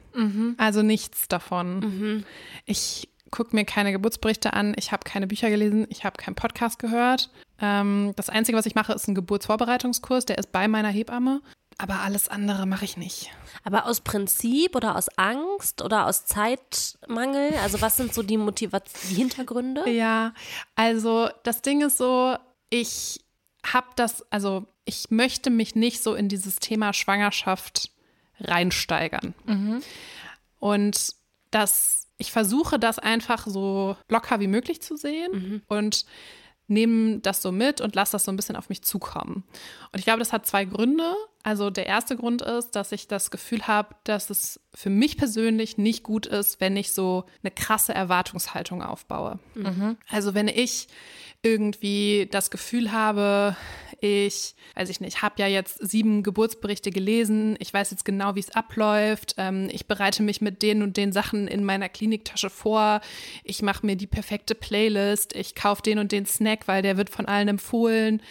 [0.57, 2.25] Also nichts davon.
[2.65, 6.79] Ich gucke mir keine Geburtsberichte an, ich habe keine Bücher gelesen, ich habe keinen Podcast
[6.79, 7.29] gehört.
[7.61, 11.41] Ähm, das Einzige, was ich mache, ist ein Geburtsvorbereitungskurs, der ist bei meiner Hebamme.
[11.77, 13.31] Aber alles andere mache ich nicht.
[13.63, 17.53] Aber aus Prinzip oder aus Angst oder aus Zeitmangel?
[17.63, 19.89] Also was sind so die Motivation, die Hintergründe?
[19.89, 20.33] Ja,
[20.75, 22.35] also das Ding ist so,
[22.69, 23.23] ich
[23.65, 27.91] habe das, also ich möchte mich nicht so in dieses Thema Schwangerschaft
[28.39, 29.35] reinsteigern.
[30.59, 31.13] Und
[31.51, 36.05] das, ich versuche das einfach so locker wie möglich zu sehen und
[36.67, 39.43] nehme das so mit und lasse das so ein bisschen auf mich zukommen.
[39.91, 41.15] Und ich glaube, das hat zwei Gründe.
[41.43, 45.77] Also der erste Grund ist, dass ich das Gefühl habe, dass es für mich persönlich
[45.77, 49.39] nicht gut ist, wenn ich so eine krasse Erwartungshaltung aufbaue.
[50.09, 50.87] Also wenn ich
[51.41, 53.55] irgendwie das Gefühl habe,
[54.01, 57.55] ich, weiß ich nicht, habe ja jetzt sieben Geburtsberichte gelesen.
[57.59, 59.35] Ich weiß jetzt genau, wie es abläuft.
[59.37, 63.01] Ähm, ich bereite mich mit den und den Sachen in meiner Kliniktasche vor.
[63.43, 65.35] Ich mache mir die perfekte Playlist.
[65.35, 68.21] Ich kaufe den und den Snack, weil der wird von allen empfohlen.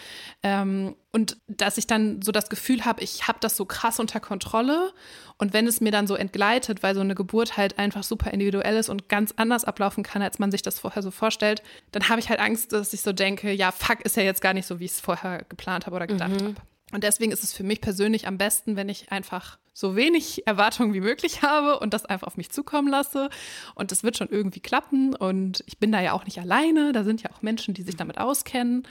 [0.42, 4.20] Ähm, und dass ich dann so das Gefühl habe, ich habe das so krass unter
[4.20, 4.92] Kontrolle.
[5.38, 8.76] Und wenn es mir dann so entgleitet, weil so eine Geburt halt einfach super individuell
[8.76, 12.20] ist und ganz anders ablaufen kann, als man sich das vorher so vorstellt, dann habe
[12.20, 14.80] ich halt Angst, dass ich so denke, ja, fuck, ist ja jetzt gar nicht so,
[14.80, 16.48] wie ich es vorher geplant habe oder gedacht mhm.
[16.48, 16.54] habe.
[16.92, 20.92] Und deswegen ist es für mich persönlich am besten, wenn ich einfach so wenig Erwartungen
[20.92, 23.30] wie möglich habe und das einfach auf mich zukommen lasse.
[23.74, 25.14] Und das wird schon irgendwie klappen.
[25.14, 26.92] Und ich bin da ja auch nicht alleine.
[26.92, 28.86] Da sind ja auch Menschen, die sich damit auskennen.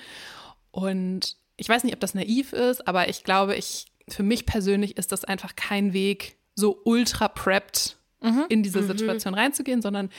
[0.72, 4.98] Und ich weiß nicht, ob das naiv ist, aber ich glaube, ich, für mich persönlich
[4.98, 8.46] ist das einfach kein Weg, so ultra prepped mhm.
[8.50, 8.88] in diese mhm.
[8.88, 10.10] Situation reinzugehen, sondern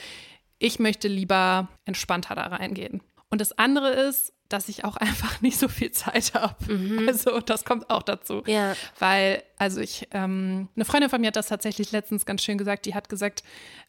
[0.59, 3.01] ich möchte lieber entspannter da reingehen.
[3.29, 6.73] Und das andere ist, dass ich auch einfach nicht so viel Zeit habe.
[6.73, 7.07] Mhm.
[7.07, 8.43] Also das kommt auch dazu.
[8.45, 8.75] Ja.
[8.97, 12.85] Weil, also ich, ähm, eine Freundin von mir hat das tatsächlich letztens ganz schön gesagt,
[12.85, 13.43] die hat gesagt,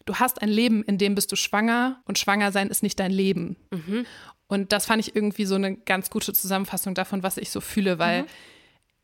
[0.05, 3.11] du hast ein Leben, in dem bist du schwanger und schwanger sein ist nicht dein
[3.11, 3.57] Leben.
[3.71, 4.07] Mhm.
[4.51, 8.01] Und das fand ich irgendwie so eine ganz gute Zusammenfassung davon, was ich so fühle,
[8.01, 8.29] weil mhm.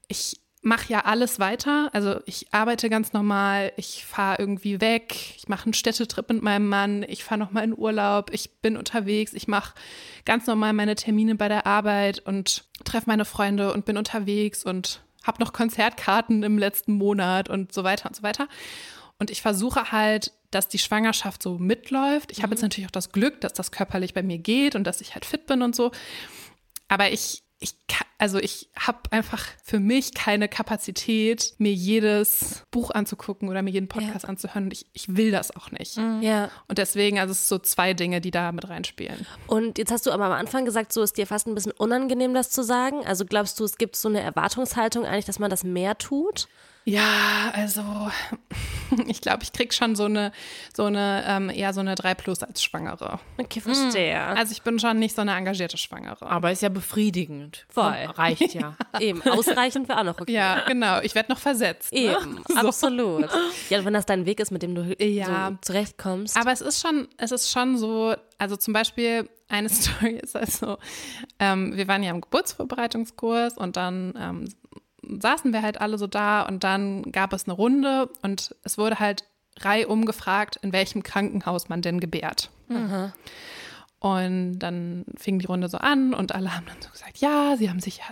[0.09, 1.88] ich mache ja alles weiter.
[1.92, 6.68] Also ich arbeite ganz normal, ich fahre irgendwie weg, ich mache einen Städtetrip mit meinem
[6.68, 9.74] Mann, ich fahre nochmal in Urlaub, ich bin unterwegs, ich mache
[10.24, 15.05] ganz normal meine Termine bei der Arbeit und treffe meine Freunde und bin unterwegs und
[15.22, 18.49] habe noch Konzertkarten im letzten Monat und so weiter und so weiter.
[19.20, 22.32] Und ich versuche halt, dass die Schwangerschaft so mitläuft.
[22.32, 22.42] Ich mhm.
[22.44, 25.14] habe jetzt natürlich auch das Glück, dass das körperlich bei mir geht und dass ich
[25.14, 25.92] halt fit bin und so.
[26.88, 27.74] Aber ich, ich,
[28.16, 33.88] also ich habe einfach für mich keine Kapazität, mir jedes Buch anzugucken oder mir jeden
[33.88, 34.28] Podcast ja.
[34.30, 34.64] anzuhören.
[34.64, 35.98] Und ich, ich will das auch nicht.
[35.98, 36.22] Mhm.
[36.22, 36.50] Ja.
[36.68, 39.26] Und deswegen, also es sind so zwei Dinge, die da mit reinspielen.
[39.46, 42.32] Und jetzt hast du aber am Anfang gesagt, so ist dir fast ein bisschen unangenehm,
[42.32, 43.04] das zu sagen.
[43.04, 46.48] Also glaubst du, es gibt so eine Erwartungshaltung eigentlich, dass man das mehr tut?
[46.89, 47.82] Ja, also
[49.09, 50.30] ich glaube, ich krieg schon so eine,
[50.72, 53.18] so eine, ähm, eher so eine 3 Plus als Schwangere.
[53.39, 54.20] Okay, verstehe.
[54.20, 56.24] Also ich bin schon nicht so eine engagierte Schwangere.
[56.26, 57.66] Aber ist ja befriedigend.
[57.70, 57.93] Voll.
[57.93, 58.76] Reicht ja.
[59.01, 60.32] Eben, ausreichend wäre auch noch okay.
[60.32, 61.01] Ja, genau.
[61.01, 61.93] Ich werde noch versetzt.
[61.93, 61.99] Ne?
[61.99, 62.43] Eben, ne?
[62.49, 62.55] so.
[62.55, 63.28] absolut.
[63.68, 65.51] Ja, wenn das dein Weg ist, mit dem du ja.
[65.51, 66.37] so zurechtkommst.
[66.37, 70.78] Aber es ist schon, es ist schon so, also zum Beispiel eine Story ist also,
[71.41, 74.49] ähm, wir waren ja im Geburtsvorbereitungskurs und dann ähm,
[75.20, 78.98] saßen wir halt alle so da und dann gab es eine Runde und es wurde
[78.98, 79.24] halt
[79.61, 82.50] reihum gefragt, in welchem Krankenhaus man denn gebärt.
[82.68, 83.12] Mhm.
[83.98, 87.70] Und dann fing die Runde so an und alle haben dann so gesagt, ja, sie
[87.70, 88.04] haben sich ja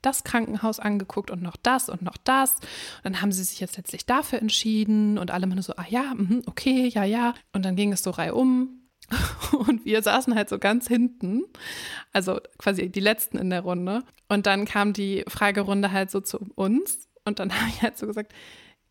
[0.00, 2.54] das Krankenhaus angeguckt und noch das und noch das.
[2.54, 6.12] Und dann haben sie sich jetzt letztlich dafür entschieden und alle immer so, ah ja,
[6.14, 7.34] mh, okay, ja, ja.
[7.52, 8.81] Und dann ging es so reihum
[9.52, 11.44] Und wir saßen halt so ganz hinten,
[12.12, 14.02] also quasi die letzten in der Runde.
[14.28, 17.08] Und dann kam die Fragerunde halt so zu uns.
[17.24, 18.32] Und dann habe ich halt so gesagt,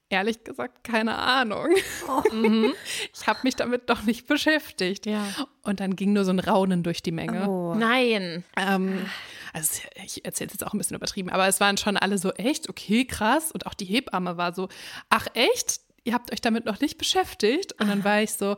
[0.10, 1.70] ehrlich gesagt, keine Ahnung.
[2.08, 2.24] Oh.
[3.14, 5.06] ich habe mich damit doch nicht beschäftigt.
[5.06, 5.26] Ja.
[5.64, 7.50] Und dann ging nur so ein Raunen durch die Menge.
[7.50, 7.74] Oh.
[7.76, 8.44] Nein.
[8.58, 9.06] Ähm,
[9.54, 12.32] also ich erzähle es jetzt auch ein bisschen übertrieben, aber es waren schon alle so
[12.34, 13.52] echt, okay, krass.
[13.52, 14.70] Und auch die Hebamme war so,
[15.10, 15.80] ach echt?
[16.04, 17.74] Ihr habt euch damit noch nicht beschäftigt?
[17.80, 18.58] Und dann war ich so,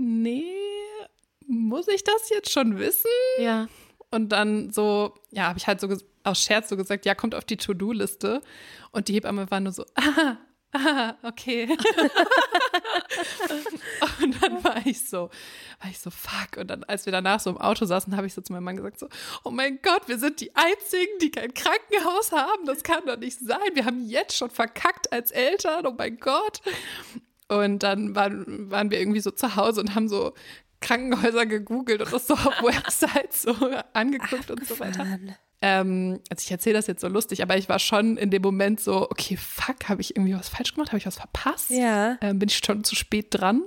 [0.00, 0.44] nee,
[1.46, 3.10] muss ich das jetzt schon wissen?
[3.38, 3.68] Ja.
[4.10, 5.88] Und dann so, ja, habe ich halt so
[6.24, 8.42] aus Scherz so gesagt, ja, kommt auf die To-Do-Liste.
[8.92, 10.36] Und die Hebamme war nur so, ah,
[10.72, 11.68] ah, okay.
[14.22, 15.30] und dann war ich so,
[15.80, 16.56] war ich so, fuck.
[16.56, 18.76] Und dann, als wir danach so im Auto saßen, habe ich so zu meinem Mann
[18.76, 19.08] gesagt, so,
[19.44, 22.66] oh mein Gott, wir sind die Einzigen, die kein Krankenhaus haben.
[22.66, 23.58] Das kann doch nicht sein.
[23.74, 25.86] Wir haben jetzt schon verkackt als Eltern.
[25.86, 26.62] Oh mein Gott.
[27.50, 30.34] Und dann waren, waren wir irgendwie so zu Hause und haben so
[30.80, 33.54] Krankenhäuser gegoogelt und das so auf Websites so
[33.92, 35.04] angeguckt Ach, und so weiter.
[35.60, 38.80] Ähm, also ich erzähle das jetzt so lustig, aber ich war schon in dem Moment
[38.80, 40.90] so, okay, fuck, habe ich irgendwie was falsch gemacht?
[40.90, 41.70] Habe ich was verpasst?
[41.70, 42.18] Ja.
[42.20, 43.62] Ähm, bin ich schon zu spät dran?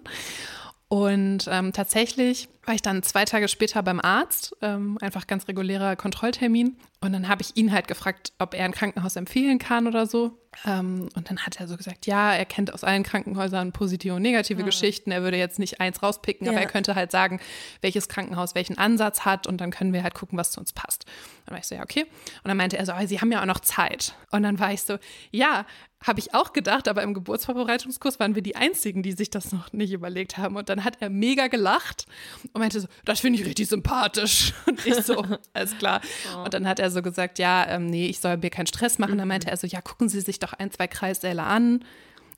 [0.94, 5.96] Und ähm, tatsächlich war ich dann zwei Tage später beim Arzt, ähm, einfach ganz regulärer
[5.96, 6.78] Kontrolltermin.
[7.02, 10.38] Und dann habe ich ihn halt gefragt, ob er ein Krankenhaus empfehlen kann oder so.
[10.68, 14.22] Ähm, und dann hat er so gesagt, ja, er kennt aus allen Krankenhäusern positive und
[14.22, 14.66] negative ja.
[14.68, 15.10] Geschichten.
[15.10, 16.54] Er würde jetzt nicht eins rauspicken, ja.
[16.54, 17.40] aber er könnte halt sagen,
[17.82, 21.06] welches Krankenhaus welchen Ansatz hat und dann können wir halt gucken, was zu uns passt.
[21.48, 22.04] dann war ich so, ja, okay.
[22.04, 24.14] Und dann meinte er so, aber Sie haben ja auch noch Zeit.
[24.30, 25.00] Und dann war ich so,
[25.32, 25.66] ja,
[26.04, 29.72] habe ich auch gedacht, aber im Geburtsvorbereitungskurs waren wir die Einzigen, die sich das noch
[29.74, 30.56] nicht überlegt haben.
[30.56, 32.06] Und dann hat er mega gelacht
[32.52, 34.54] und meinte so, das finde ich richtig sympathisch.
[34.68, 35.24] Und ich so,
[35.54, 36.02] alles klar.
[36.36, 36.44] Oh.
[36.44, 39.18] Und dann hat er so gesagt, ja, ähm, nee, ich soll mir keinen Stress machen.
[39.18, 41.84] Dann meinte er so, ja, gucken Sie sich doch ein, zwei Kreissäle an.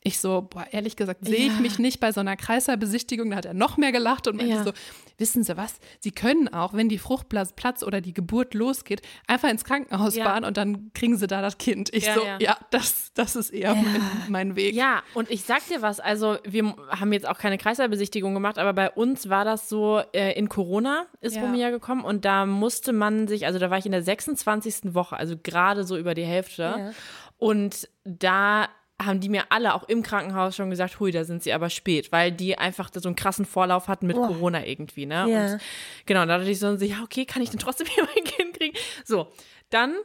[0.07, 3.31] Ich so, boah, ehrlich gesagt, sehe ich mich nicht bei so einer Kreislaufbesichtigung.
[3.31, 4.63] Da hat er noch mehr gelacht und meinte Ja.
[4.63, 4.71] so,
[5.17, 5.79] wissen Sie was?
[5.99, 10.25] Sie können auch, wenn die Fruchtblasplatz oder die Geburt losgeht, einfach ins Krankenhaus Ja.
[10.25, 11.91] fahren und dann kriegen Sie da das Kind.
[11.91, 12.37] Ich Ja, so, ja.
[12.39, 14.75] ja, das, das ist eher mein, mein Weg.
[14.75, 18.73] Ja, und ich sag dir was, also wir haben jetzt auch keine Kreislaufbesichtigung gemacht, aber
[18.73, 21.41] bei uns war das so, äh, in Corona ist Ja.
[21.41, 24.93] Romy ja gekommen und da musste man sich, also da war ich in der 26.
[24.93, 26.93] Woche, also gerade so über die Hälfte.
[27.39, 28.69] Und da
[29.01, 32.11] haben die mir alle auch im Krankenhaus schon gesagt, hui, da sind sie aber spät,
[32.11, 35.29] weil die einfach so einen krassen Vorlauf hatten mit Corona irgendwie, ne?
[35.29, 35.53] Ja.
[35.53, 35.61] Und
[36.05, 38.77] genau, da dachte ich so, ja, okay, kann ich denn trotzdem hier mein Kind kriegen?
[39.03, 39.27] So,
[39.69, 39.95] dann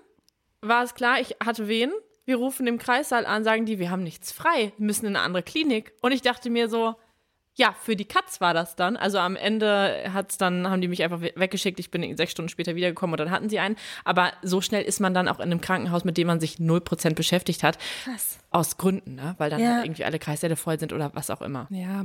[0.60, 1.92] war es klar, ich hatte wen.
[2.26, 5.42] Wir rufen im Kreissaal an, sagen die, wir haben nichts frei, müssen in eine andere
[5.42, 5.94] Klinik.
[6.00, 6.94] Und ich dachte mir so,
[7.60, 8.96] ja, für die Katz war das dann.
[8.96, 11.78] Also am Ende hat's dann, haben die mich einfach we- weggeschickt.
[11.78, 13.76] Ich bin sechs Stunden später wiedergekommen und dann hatten sie einen.
[14.02, 17.14] Aber so schnell ist man dann auch in einem Krankenhaus, mit dem man sich 0%
[17.14, 17.76] beschäftigt hat.
[18.04, 18.38] Krass.
[18.50, 19.34] Aus Gründen, ne?
[19.36, 19.74] Weil dann Ja.
[19.74, 21.66] halt irgendwie alle Kreissäle voll sind oder was auch immer.
[21.70, 22.04] Ja,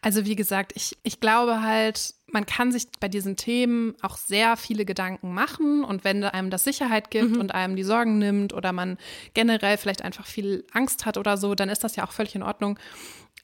[0.00, 4.56] also wie gesagt, ich, ich glaube halt, man kann sich bei diesen Themen auch sehr
[4.56, 8.72] viele Gedanken machen und wenn einem das Sicherheit gibt und einem die Sorgen nimmt oder
[8.72, 8.96] man
[9.34, 12.44] generell vielleicht einfach viel Angst hat oder so, dann ist das ja auch völlig in
[12.44, 12.78] Ordnung.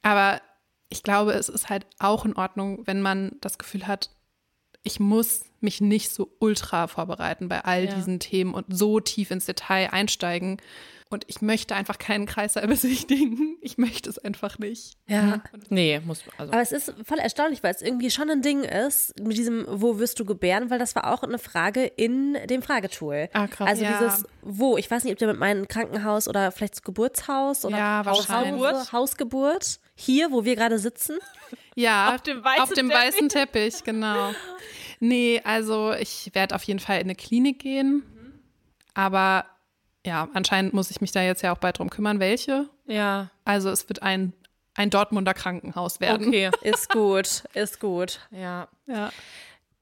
[0.03, 0.41] Aber
[0.91, 4.11] ich glaube, es ist halt auch in Ordnung, wenn man das Gefühl hat,
[4.83, 7.95] ich muss mich nicht so ultra vorbereiten bei all Ja.
[7.95, 10.59] diesen Themen und so tief ins Detail einsteigen.
[11.13, 13.57] Und ich möchte einfach keinen Kreißsaal besichtigen.
[13.61, 14.97] Ich möchte es einfach nicht.
[15.09, 15.43] Ja.
[15.69, 16.53] Nee, muss, also.
[16.53, 19.99] Aber es ist voll erstaunlich, weil es irgendwie schon ein Ding ist, mit diesem, wo
[19.99, 23.29] wirst du gebären, weil das war auch eine Frage in dem Fragetool.
[23.33, 23.69] Ah, krass.
[23.69, 23.99] Also Ja.
[23.99, 27.77] dieses, wo, ich weiß nicht, ob der mit meinem Krankenhaus oder vielleicht das Geburtshaus oder
[27.77, 28.03] Ja.
[28.07, 31.19] Hausgeburt, Hausgeburt, hier, wo wir gerade sitzen.
[31.75, 33.05] Ja, Auf dem weißen auf dem Teppich.
[33.07, 34.33] weißen Teppich, genau.
[35.01, 38.05] Nee, also ich werde auf jeden Fall in eine Klinik gehen.
[38.95, 39.45] Aber
[40.07, 42.69] ja, anscheinend muss ich mich da jetzt ja auch bald drum kümmern, welche.
[42.87, 44.33] ja, Also es wird ein,
[44.75, 46.29] ein Dortmunder Krankenhaus werden.
[46.29, 46.51] okay.
[46.63, 48.21] Ist gut, ist gut.
[48.31, 48.69] ja.
[48.87, 49.11] Ja.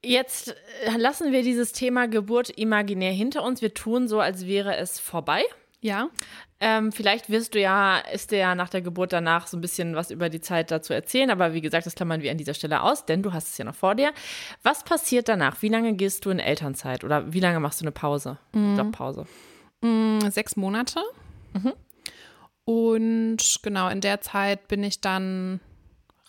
[0.01, 0.55] Jetzt
[0.85, 3.63] äh, lassen wir dieses Thema Geburt imaginär hinter uns.
[3.63, 5.43] Wir tun so, als wäre es vorbei.
[5.81, 6.09] Ja.
[6.61, 9.97] Ähm, vielleicht wirst du ja, ist dir ja nach der Geburt danach so ein bisschen
[9.97, 12.83] was über die Zeit dazu erzählen, aber wie gesagt, das klammern wir an dieser Stelle
[12.83, 14.13] aus, denn du hast es ja noch vor dir.
[14.63, 15.63] Was passiert danach?
[15.63, 18.39] Wie lange gehst du in Elternzeit oder wie lange machst du eine Pause?
[18.55, 19.27] Jobpause.
[19.81, 21.01] Mm, Sechs Monate.
[22.65, 25.61] Und genau, in der Zeit bin ich dann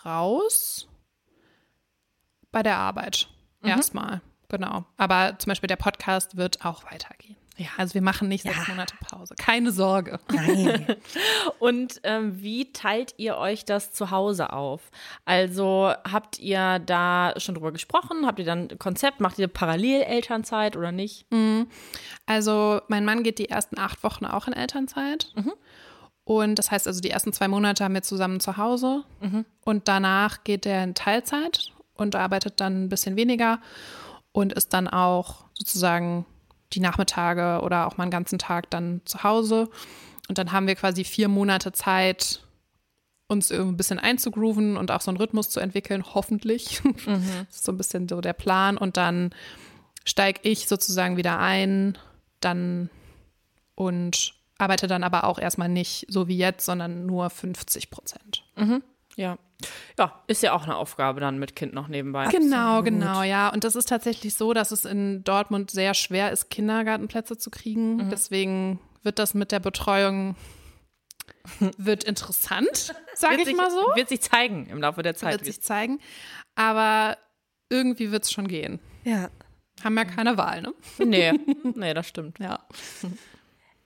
[0.06, 0.88] raus
[2.52, 3.28] bei der Arbeit.
[3.62, 4.22] Erstmal.
[4.48, 4.86] Genau.
[4.98, 7.36] Aber zum Beispiel der Podcast wird auch weitergehen.
[7.60, 9.36] Ja, also wir machen nicht sechs Monate Pause.
[9.38, 10.20] Keine Sorge.
[10.32, 10.96] Nein.
[11.60, 14.90] Und ähm, wie teilt ihr euch das zu Hause auf?
[15.26, 18.26] Also habt ihr da schon drüber gesprochen?
[18.26, 19.20] Habt ihr dann ein Konzept?
[19.20, 21.26] Macht ihr parallel Elternzeit oder nicht?
[22.26, 25.34] Also mein Mann geht die ersten acht Wochen auch in Elternzeit.
[26.24, 29.04] Und das heißt also, die ersten zwei Monate haben wir zusammen zu Hause.
[29.66, 33.60] Und danach geht er in Teilzeit und arbeitet dann ein bisschen weniger
[34.32, 36.26] und ist dann auch sozusagen
[36.74, 39.70] die Nachmittage oder auch mal einen ganzen Tag dann zu Hause.
[40.28, 42.42] Und dann haben wir quasi vier Monate Zeit,
[43.28, 46.82] uns irgendwie ein bisschen einzugrooven und auch so einen Rhythmus zu entwickeln, hoffentlich.
[47.06, 48.78] Das ist so ein bisschen so der Plan.
[48.78, 49.34] Und dann
[50.04, 51.98] steige ich sozusagen wieder ein,
[52.40, 52.90] dann
[53.76, 58.44] und arbeite dann aber auch erstmal nicht so wie jetzt, sondern nur 50 Prozent.
[59.20, 59.38] Ja.
[59.98, 62.28] Ja, ist ja auch eine Aufgabe dann mit Kind noch nebenbei.
[62.28, 63.50] Genau, genau, ja.
[63.50, 68.10] Und das ist tatsächlich so, dass es in Dortmund sehr schwer ist, Kindergartenplätze zu kriegen.
[68.10, 70.38] Deswegen wird das mit der Betreuung
[71.78, 73.92] wird interessant, sage ich sich, mal so.
[73.96, 75.34] Wird sich zeigen im Laufe der Zeit.
[75.34, 76.00] Wird sich zeigen.
[76.56, 77.18] Aber
[77.70, 78.80] irgendwie wird es schon gehen.
[79.04, 79.30] Ja.
[79.84, 80.74] Haben ja keine Wahl, ne?
[81.00, 81.34] nee,
[81.76, 82.40] nee, das stimmt.
[82.40, 82.66] Ja.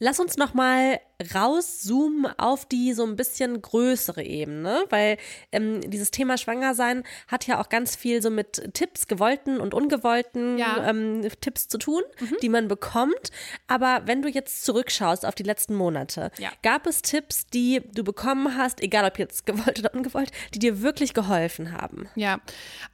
[0.05, 0.99] Lass uns noch mal
[1.33, 5.15] rauszoomen auf die so ein bisschen größere Ebene, weil
[5.53, 10.57] ähm, dieses Thema Schwangersein hat ja auch ganz viel so mit Tipps, gewollten und ungewollten
[10.57, 10.89] Ja.
[10.89, 12.01] ähm, Tipps zu tun,
[12.41, 13.31] die man bekommt.
[13.67, 16.49] Aber wenn du jetzt zurückschaust auf die letzten Monate, Ja.
[16.63, 20.81] gab es Tipps, die du bekommen hast, egal ob jetzt gewollt oder ungewollt, die dir
[20.81, 22.09] wirklich geholfen haben?
[22.15, 22.41] Ja,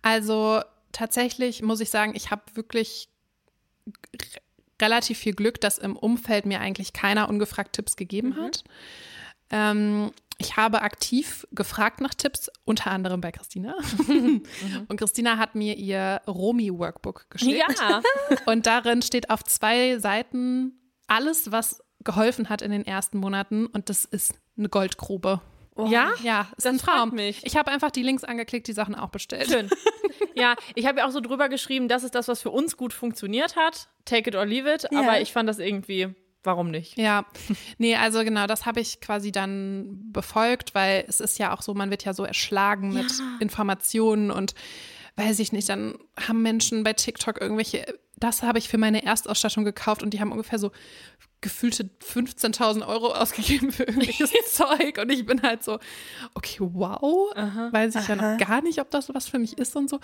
[0.04, 3.10] also tatsächlich muss ich sagen, ich habe wirklich
[4.82, 8.64] relativ viel Glück, dass im Umfeld mir eigentlich keiner ungefragt Tipps gegeben hat.
[9.50, 13.76] Ähm, ich habe aktiv gefragt nach Tipps, unter anderem bei Christina.
[14.88, 17.62] Und Christina hat mir ihr Romi-Workbook geschickt.
[17.80, 18.02] Ja,
[18.46, 23.66] Und darin steht auf zwei Seiten alles, was geholfen hat in den ersten Monaten.
[23.66, 25.42] Und das ist eine Goldgrube.
[25.88, 27.12] Ja, Ja, ist Das ein Traum.
[27.16, 27.42] mich.
[27.46, 29.48] Ich habe einfach die Links angeklickt, die Sachen auch bestellt.
[29.50, 29.70] schön.
[30.36, 32.94] Ja, ich habe ja auch so drüber geschrieben, das ist das, was für uns gut
[32.94, 33.90] funktioniert hat.
[34.06, 34.86] Take it or leave it.
[34.90, 35.02] Ja.
[35.02, 36.98] Aber ich fand das irgendwie, warum nicht?
[36.98, 37.26] Ja,
[37.78, 41.74] nee, also genau, das habe ich quasi dann befolgt, weil es ist ja auch so,
[41.74, 43.12] man wird ja so erschlagen mit
[43.42, 44.54] Informationen und
[45.18, 47.86] weiß ich nicht, dann haben Menschen bei TikTok irgendwelche,
[48.18, 50.72] das habe ich für meine Erstausstattung gekauft und die haben ungefähr so
[51.42, 55.80] gefühlte 15.000 Euro ausgegeben für irgendwelches Zeug und ich bin halt so,
[56.34, 57.34] okay, wow,
[57.72, 60.00] weiß ich ja noch gar nicht, ob das was für mich ist und so.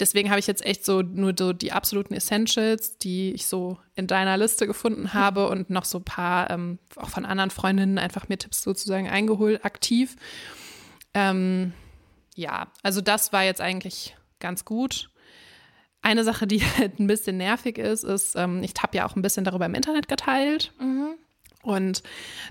[0.00, 4.06] Deswegen habe ich jetzt echt so nur so die absoluten Essentials, die ich so in
[4.06, 8.28] deiner Liste gefunden habe und noch so ein paar ähm, auch von anderen Freundinnen einfach
[8.28, 10.16] mir Tipps sozusagen eingeholt, aktiv.
[11.12, 11.72] Ähm,
[12.34, 15.10] ja, also das war jetzt eigentlich ganz gut.
[16.04, 19.22] Eine Sache, die halt ein bisschen nervig ist, ist, ähm, ich habe ja auch ein
[19.22, 20.70] bisschen darüber im Internet geteilt.
[21.62, 22.02] Und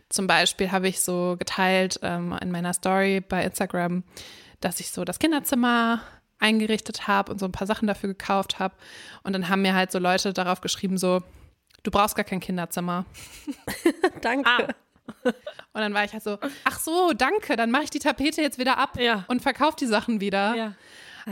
[0.10, 4.04] zum Beispiel habe ich so geteilt ähm, in meiner Story bei Instagram,
[4.60, 6.02] dass ich so das Kinderzimmer
[6.40, 8.74] eingerichtet habe und so ein paar Sachen dafür gekauft habe.
[9.24, 11.22] Und dann haben mir halt so Leute darauf geschrieben, so,
[11.84, 13.06] du brauchst gar kein Kinderzimmer.
[14.22, 14.70] Danke.
[15.26, 18.58] Und dann war ich halt so, ach so, danke, dann mache ich die Tapete jetzt
[18.58, 19.26] wieder ab Ja.
[19.28, 20.56] und verkaufe die Sachen wieder.
[20.56, 20.74] Ja.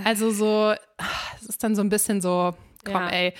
[0.04, 0.74] Also so,
[1.42, 3.10] es ist dann so ein bisschen so, komm Ja.
[3.10, 3.34] ey.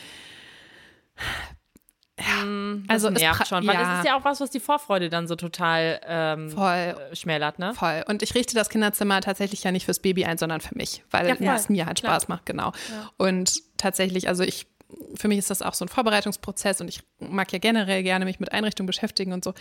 [2.18, 3.94] Also Also es nervt schon, weil ja.
[3.94, 6.96] es ist ja auch was, was die Vorfreude dann so total ähm, Voll.
[7.12, 7.74] äh, schmälert, ne?
[7.74, 8.04] Voll.
[8.08, 11.28] Und ich richte das Kinderzimmer tatsächlich ja nicht fürs Baby ein, sondern für mich, weil
[11.42, 11.98] Ja, es mir halt.
[12.00, 12.74] Spaß macht, genau.
[13.18, 14.68] Und tatsächlich, also ich,
[15.16, 18.40] für mich ist das auch so ein Vorbereitungsprozess und ich mag ja generell gerne mich
[18.40, 19.54] mit Einrichtungen beschäftigen und so.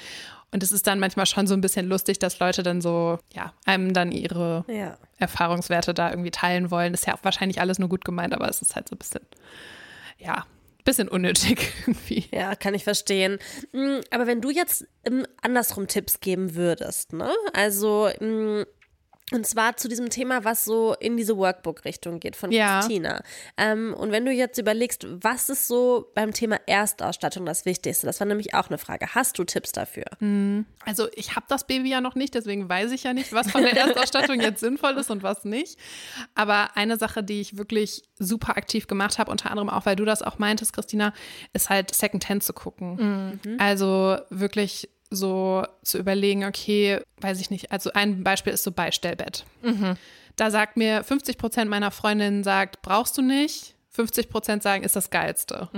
[0.52, 3.52] Und es ist dann manchmal schon so ein bisschen lustig, dass Leute dann so, ja,
[3.66, 4.98] einem dann ihre Ja.
[5.18, 6.94] Erfahrungswerte da irgendwie teilen wollen.
[6.94, 9.20] ist ja auch wahrscheinlich alles nur gut gemeint, aber es ist halt so ein bisschen,
[10.18, 10.46] ja,
[10.84, 12.24] bisschen unnötig irgendwie.
[12.32, 13.38] Ja, kann ich verstehen.
[13.72, 17.30] Mm, Aber wenn du jetzt ähm, andersrum Tipps geben würdest, ne?
[17.52, 18.62] Also, mm,
[19.32, 22.80] und zwar zu diesem Thema, was so in diese Workbook-Richtung geht von Ja.
[22.80, 23.22] Christina.
[23.56, 28.06] Ähm, und wenn du jetzt überlegst, was ist so beim Thema Erstausstattung das Wichtigste?
[28.06, 29.14] Das war nämlich auch eine Frage.
[29.14, 30.04] Hast du Tipps dafür?
[30.84, 33.62] Also ich habe das Baby ja noch nicht, deswegen weiß ich ja nicht, was von
[33.62, 35.78] der Erstausstattung jetzt sinnvoll ist und was nicht.
[36.34, 40.04] Aber eine Sache, die ich wirklich super aktiv gemacht habe, unter anderem auch, weil du
[40.04, 41.12] das auch meintest, Christina,
[41.52, 43.38] ist halt Secondhand zu gucken.
[43.58, 49.44] Also wirklich so zu überlegen, okay, weiß ich nicht, also ein Beispiel ist so Beistellbett.
[50.36, 53.74] Da sagt mir 50 Prozent meiner Freundinnen sagt, brauchst du nicht.
[53.90, 55.68] 50 Prozent sagen, ist das Geilste.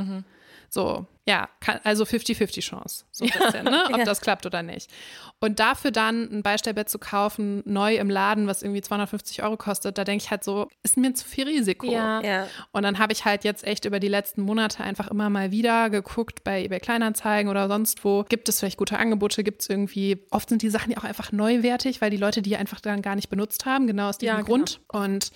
[0.72, 3.04] So, ja, kann, also 50-50 Chance.
[3.10, 3.84] So ein bisschen, ne?
[3.92, 4.90] Ob das klappt oder nicht.
[5.38, 9.98] Und dafür dann ein Beistellbett zu kaufen, neu im Laden, was irgendwie 250 Euro kostet,
[9.98, 11.92] da denke ich halt so, ist mir zu viel Risiko.
[11.92, 12.22] Ja.
[12.22, 12.46] Ja.
[12.70, 15.90] Und dann habe ich halt jetzt echt über die letzten Monate einfach immer mal wieder
[15.90, 18.24] geguckt bei eBay Kleinanzeigen oder sonst wo.
[18.26, 19.44] Gibt es vielleicht gute Angebote?
[19.44, 22.56] Gibt es irgendwie, oft sind die Sachen ja auch einfach neuwertig, weil die Leute die
[22.56, 24.48] einfach dann gar nicht benutzt haben, genau aus diesem Ja, genau.
[24.48, 24.80] Grund.
[24.88, 25.32] Und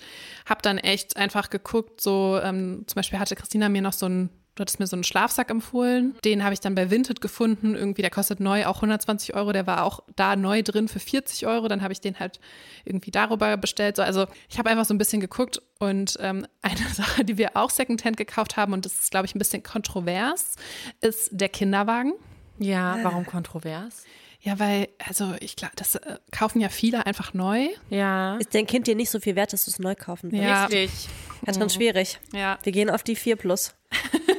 [0.47, 4.31] habe dann echt einfach geguckt, so ähm, zum Beispiel hatte Christina mir noch so ein
[4.57, 6.15] Du hattest mir so einen Schlafsack empfohlen.
[6.25, 7.75] Den habe ich dann bei Vinted gefunden.
[7.75, 9.53] Irgendwie, der kostet neu auch 120 Euro.
[9.53, 11.67] Der war auch da neu drin für 40 Euro.
[11.67, 12.39] Dann habe ich den halt
[12.83, 13.97] irgendwie darüber bestellt.
[13.97, 15.61] So, also ich habe einfach so ein bisschen geguckt.
[15.77, 19.35] Und ähm, eine Sache, die wir auch Secondhand gekauft haben, und das ist, glaube ich,
[19.35, 20.55] ein bisschen kontrovers,
[21.01, 22.13] ist der Kinderwagen.
[22.57, 24.05] Ja, warum kontrovers?
[24.41, 27.67] Ja, weil, also ich glaube, das äh, kaufen ja viele einfach neu.
[27.91, 28.37] Ja.
[28.37, 30.43] Ist dein Kind dir nicht so viel wert, dass du es neu kaufen willst?
[30.43, 30.65] Ja.
[30.65, 31.09] Richtig.
[31.45, 32.19] Katrin, schwierig.
[32.33, 33.75] Ja, Wir gehen auf die 4 plus.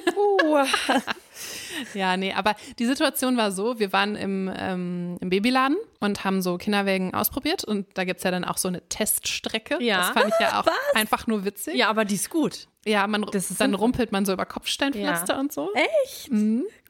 [1.94, 6.42] Ja, nee, aber die Situation war so, wir waren im, ähm, im Babyladen und haben
[6.42, 9.76] so Kinderwägen ausprobiert und da gibt es ja dann auch so eine Teststrecke.
[9.80, 9.98] Ja.
[9.98, 11.76] Das fand ich ja auch einfach nur witzig.
[11.76, 12.68] Ja, aber die ist gut.
[12.84, 15.70] Ja, man, Das ist dann rumpelt man so über Kopfsteinpflaster und so.
[16.04, 16.30] Echt?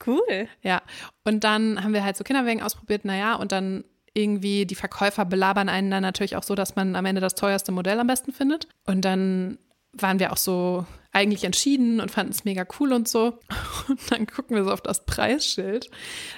[0.07, 0.49] Cool.
[0.63, 0.83] Ja,
[1.25, 3.85] und dann haben wir halt so Kinderwägen ausprobiert, naja, und dann
[4.15, 7.73] irgendwie die Verkäufer belabern einen dann natürlich auch so, dass man am Ende das teuerste
[7.73, 8.69] Modell am besten findet.
[8.87, 9.59] Und dann
[9.93, 10.87] waren wir auch so
[11.19, 13.39] eigentlich entschieden und fanden es mega cool und so.
[13.89, 15.91] Und dann gucken wir so auf das Preisschild.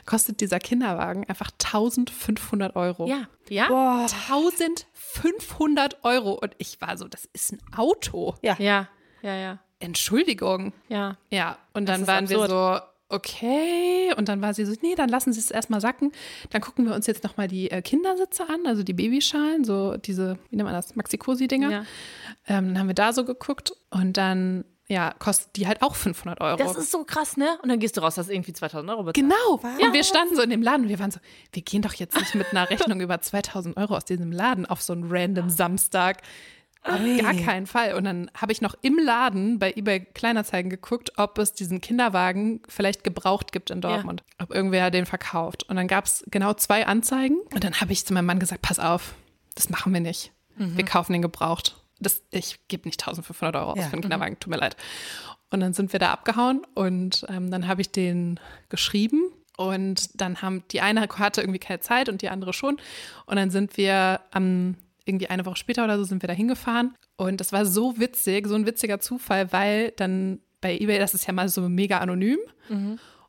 [0.06, 3.06] Kostet dieser Kinderwagen einfach 1500 Euro.
[3.06, 3.28] Ja.
[3.48, 3.66] Ja?
[4.06, 6.32] 1500 Euro.
[6.34, 8.34] Und ich war so, das ist ein Auto.
[8.42, 8.56] Ja.
[8.58, 8.88] Ja.
[9.22, 9.58] Ja, ja.
[9.80, 10.72] Entschuldigung.
[10.88, 11.16] Ja.
[11.30, 12.50] Ja, und dann waren wir absurd.
[12.50, 14.14] so, okay.
[14.16, 16.12] Und dann war sie so, nee, dann lassen Sie es erstmal sacken.
[16.50, 20.38] Dann gucken wir uns jetzt nochmal die äh, Kindersitze an, also die Babyschalen, so diese,
[20.50, 21.70] wie nennt man das, Maxi-Cosi-Dinger.
[21.70, 21.84] Ja.
[22.46, 26.40] Ähm, dann haben wir da so geguckt und dann, ja, kostet die halt auch 500
[26.40, 26.56] Euro.
[26.56, 27.58] Das ist so krass, ne?
[27.62, 29.14] Und dann gehst du raus, hast irgendwie 2000 Euro bezahlt.
[29.14, 29.86] Genau.
[29.86, 31.20] Und wir standen so in dem Laden und wir waren so,
[31.52, 34.82] wir gehen doch jetzt nicht mit einer Rechnung über 2000 Euro aus diesem Laden auf
[34.82, 36.22] so einen random Samstag.
[36.82, 37.94] Auf gar keinen Fall.
[37.94, 42.62] Und dann habe ich noch im Laden bei eBay Kleinanzeigen geguckt, ob es diesen Kinderwagen
[42.68, 44.22] vielleicht gebraucht gibt in Dortmund.
[44.38, 45.64] Ob irgendwer den verkauft.
[45.68, 47.36] Und dann gab es genau zwei Anzeigen.
[47.52, 49.14] Und dann habe ich zu meinem Mann gesagt, pass auf,
[49.54, 50.32] das machen wir nicht.
[50.56, 51.76] Wir kaufen den gebraucht.
[52.00, 53.84] Das, ich gebe nicht 1500 Euro aus Ja.
[53.84, 54.76] für einen Kinderwagen, tut mir leid.
[55.50, 59.22] Und dann sind wir da abgehauen und ähm, dann habe ich den geschrieben
[59.56, 62.78] Und dann haben die eine hatte irgendwie keine Zeit und die andere schon.
[63.26, 64.76] Und dann sind wir am
[65.10, 66.94] irgendwie eine Woche später oder so sind wir da hingefahren.
[67.16, 71.26] Und das war so witzig, so ein witziger Zufall, weil dann bei eBay, das ist
[71.26, 72.38] ja mal so mega anonym.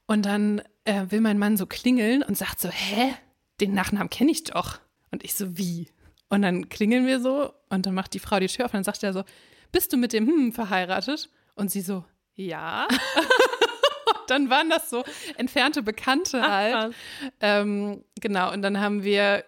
[0.05, 3.13] Und dann äh, will mein Mann so klingeln und sagt so, hä,
[3.59, 4.79] den Nachnamen kenne ich doch.
[5.11, 5.87] Und ich so, wie?
[6.29, 8.83] Und dann klingeln wir so und dann macht die Frau die Tür auf und dann
[8.83, 9.23] sagt er so,
[9.71, 11.29] bist du mit dem Hm verheiratet?
[11.55, 12.05] Und sie so,
[12.35, 12.87] ja.
[14.27, 15.03] dann waren das so
[15.35, 16.95] entfernte Bekannte halt.
[17.41, 19.43] ähm, genau, und dann haben wir,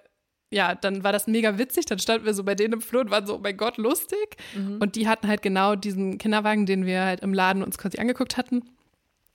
[0.53, 1.85] ja, dann war das mega witzig.
[1.85, 4.37] Dann standen wir so bei denen im Flur und waren so, oh mein Gott, lustig.
[4.79, 8.37] Und die hatten halt genau diesen Kinderwagen, den wir halt im Laden uns quasi angeguckt
[8.37, 8.63] hatten.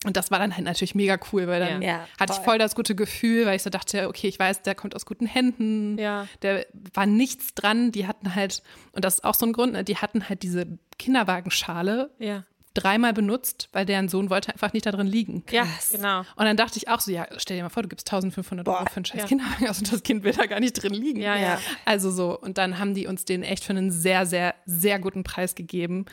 [0.04, 1.88] Und das war dann halt natürlich mega cool, weil dann Ja.
[1.88, 2.44] Ja, hatte ich voll.
[2.44, 5.26] voll das gute Gefühl, weil ich so dachte, okay, ich weiß, der kommt aus guten
[5.26, 5.98] Händen.
[5.98, 6.28] Ja.
[6.42, 7.90] Der war nichts dran.
[7.90, 8.62] Die hatten halt,
[8.92, 12.44] und das ist auch so ein Grund, ne, die hatten halt diese Kinderwagenschale Ja.
[12.74, 15.44] Dreimal benutzt, weil deren Sohn wollte einfach nicht da drin liegen.
[15.50, 16.20] Ja, genau.
[16.20, 18.84] Und dann dachte ich auch so, ja, stell dir mal vor, du gibst 1500 Euro
[18.86, 19.26] für einen scheiß Ja.
[19.26, 21.20] Kinderwagen aus und das Kind will da gar nicht drin liegen.
[21.20, 21.58] Ja, ja.
[21.84, 25.24] Also so, und dann haben die uns den echt für einen sehr, sehr, sehr guten
[25.24, 26.06] Preis gegeben.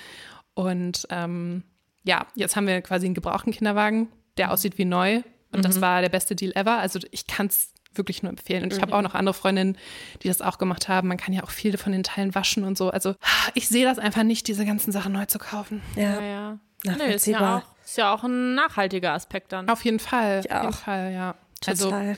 [0.53, 1.63] Und ähm,
[2.03, 5.21] ja, jetzt haben wir quasi einen gebrauchten Kinderwagen, der aussieht wie neu.
[5.51, 6.79] Und das war der beste Deal ever.
[6.79, 8.63] Also ich kann es wirklich nur empfehlen.
[8.63, 9.77] Und ich habe auch noch andere Freundinnen,
[10.23, 11.07] die das auch gemacht haben.
[11.07, 12.89] Man kann ja auch viele von den Teilen waschen und so.
[12.89, 13.15] Also
[13.53, 15.81] ich sehe das einfach nicht, diese ganzen Sachen neu zu kaufen.
[15.95, 16.59] Ja, Ja.
[16.83, 16.95] ja.
[16.97, 19.69] Nee, ist ja, auch, ist ja auch ein nachhaltiger Aspekt dann.
[19.69, 20.41] Auf jeden Fall.
[20.45, 20.73] Ich Auf jeden.
[20.73, 21.35] Fall, ja.
[21.65, 22.17] Also Total.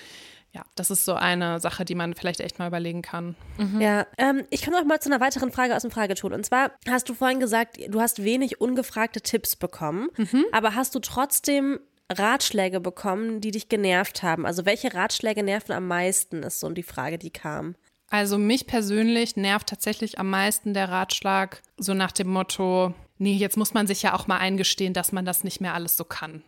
[0.52, 3.36] ja, das ist so eine Sache, die man vielleicht echt mal überlegen kann.
[3.80, 6.34] Ja, ähm, ich komme noch mal zu einer weiteren Frage aus dem Fragetool.
[6.34, 10.10] Und zwar hast du vorhin gesagt, du hast wenig ungefragte Tipps bekommen,
[10.52, 11.80] aber hast du trotzdem
[12.10, 14.46] Ratschläge bekommen, die dich genervt haben?
[14.46, 17.76] Also welche Ratschläge nerven am meisten, ist so die Frage, die kam.
[18.10, 23.58] Also mich persönlich nervt tatsächlich am meisten der Ratschlag, so nach dem Motto, nee, jetzt
[23.58, 26.44] muss man sich ja auch mal eingestehen, dass man das nicht mehr alles so kann.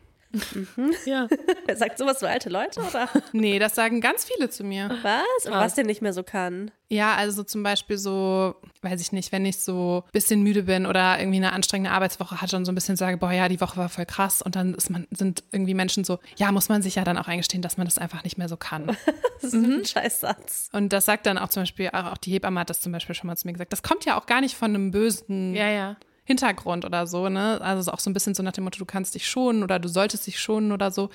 [1.06, 1.28] Ja.
[1.76, 4.90] Sagt sowas so alte Leute oder Nee, das sagen ganz viele zu mir.
[5.02, 5.46] was?
[5.46, 6.72] Und was der nicht mehr so kann?
[6.92, 10.64] Ja, also so zum Beispiel so, weiß ich nicht, wenn ich so ein bisschen müde
[10.64, 13.62] bin oder irgendwie eine anstrengende Arbeitswoche hatte und so ein bisschen sage, boah, ja, die
[13.62, 16.82] Woche war voll krass und dann ist man, sind irgendwie Menschen so, ja, muss man
[16.82, 18.96] sich ja dann auch eingestehen, dass man das einfach nicht mehr so kann.
[19.42, 20.68] Das ist ein Scheißsatz.
[20.74, 23.16] Und das sagt dann auch zum Beispiel, auch auch die Hebamme hat das zum Beispiel
[23.16, 23.72] schon mal zu mir gesagt.
[23.72, 25.96] Das kommt ja auch gar nicht von einem bösen Ja, ja.
[26.30, 27.60] Hintergrund oder so, ne?
[27.60, 29.90] Also auch so ein bisschen so nach dem Motto, du kannst dich schonen oder du
[29.90, 31.10] solltest dich schonen oder so.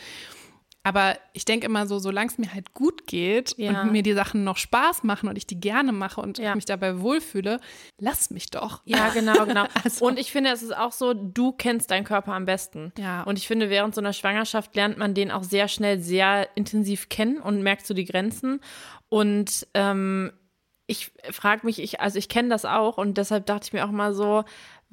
[0.87, 3.83] Aber ich denke immer so, solange es mir halt gut geht Ja.
[3.83, 6.51] und mir die Sachen noch Spaß machen und ich die gerne mache und Ja.
[6.51, 7.59] ich mich dabei wohlfühle,
[7.99, 8.83] lass mich doch.
[8.85, 9.65] Ja, genau, genau.
[9.83, 12.93] Also- Und ich finde, es ist auch so, du kennst deinen Körper am besten.
[12.99, 13.23] Ja.
[13.23, 17.09] Und ich finde, während so einer Schwangerschaft lernt man den auch sehr schnell sehr intensiv
[17.09, 18.61] kennen und merkt so die Grenzen.
[19.09, 20.33] Und ähm,
[20.87, 23.91] ich frage mich, ich, also ich kenne das auch und deshalb dachte ich mir auch
[23.91, 24.45] mal so,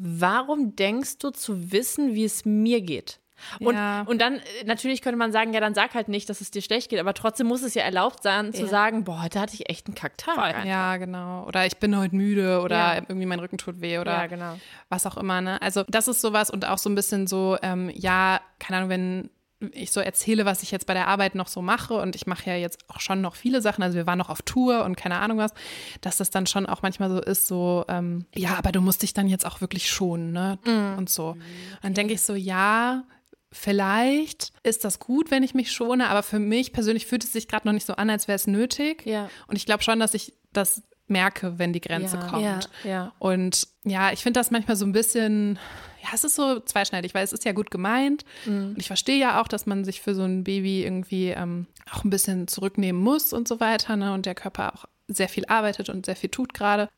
[0.01, 3.19] warum denkst du zu wissen, wie es mir geht?
[3.59, 4.01] Und, Ja.
[4.03, 6.61] und dann, äh, natürlich könnte man sagen, ja, dann sag halt nicht, dass es dir
[6.61, 9.67] schlecht geht, aber trotzdem muss es ja erlaubt sein, zu sagen, boah, heute hatte ich
[9.67, 10.63] echt einen Kacktag.
[10.65, 11.45] Ja, genau.
[11.47, 12.95] Oder ich bin heute müde oder Ja.
[12.95, 14.59] irgendwie mein Rücken tut weh oder Ja, genau.
[14.89, 15.41] was auch immer.
[15.41, 15.59] Ne?
[15.59, 19.29] Also das ist sowas und auch so ein bisschen so, ähm, ja, keine Ahnung, wenn
[19.73, 22.49] ich so erzähle, was ich jetzt bei der Arbeit noch so mache und ich mache
[22.49, 25.17] ja jetzt auch schon noch viele Sachen, also wir waren noch auf Tour und keine
[25.17, 25.53] Ahnung was,
[26.01, 29.13] dass das dann schon auch manchmal so ist, so, ähm, ja, aber du musst dich
[29.13, 30.59] dann jetzt auch wirklich schonen, ne?
[30.97, 31.29] Und so.
[31.31, 31.41] Und
[31.81, 33.03] dann denke ich so, ja,
[33.51, 37.47] vielleicht ist das gut, wenn ich mich schone, aber für mich persönlich fühlt es sich
[37.47, 39.05] gerade noch nicht so an, als wäre es nötig.
[39.05, 39.29] Ja.
[39.47, 42.27] Und ich glaube schon, dass ich das merke, wenn die Grenze Ja.
[42.27, 42.43] kommt.
[42.43, 42.59] Ja.
[42.89, 43.13] Ja.
[43.19, 45.59] Und ja, ich finde das manchmal so ein bisschen,
[46.01, 48.25] ja, es ist so zweischneidig, weil es ist ja gut gemeint.
[48.47, 52.03] Und ich verstehe ja auch, dass man sich für so ein Baby irgendwie ähm, auch
[52.03, 53.95] ein bisschen zurücknehmen muss und so weiter.
[53.95, 54.13] Ne?
[54.13, 56.89] Und der Körper auch sehr viel arbeitet und sehr viel tut gerade.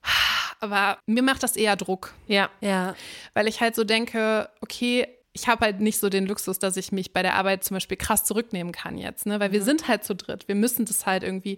[0.59, 2.49] Aber mir macht das eher Druck, Ja.
[2.61, 2.95] Ja.
[3.33, 6.91] weil ich halt so denke, okay, ich habe halt nicht so den Luxus, dass ich
[6.91, 9.39] mich bei der Arbeit zum Beispiel krass zurücknehmen kann jetzt, ne?
[9.39, 10.47] Weil wir sind halt zu dritt.
[10.47, 11.57] Wir müssen das halt irgendwie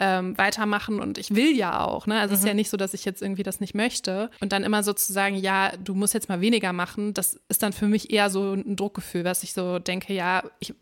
[0.00, 2.18] ähm, weitermachen und ich will ja auch, ne?
[2.18, 4.30] Also es ist ja nicht so, dass ich jetzt irgendwie das nicht möchte.
[4.40, 7.62] Und dann immer so zu sagen, ja, du musst jetzt mal weniger machen, das ist
[7.62, 10.74] dann für mich eher so ein Druckgefühl, was ich so denke, ja, ich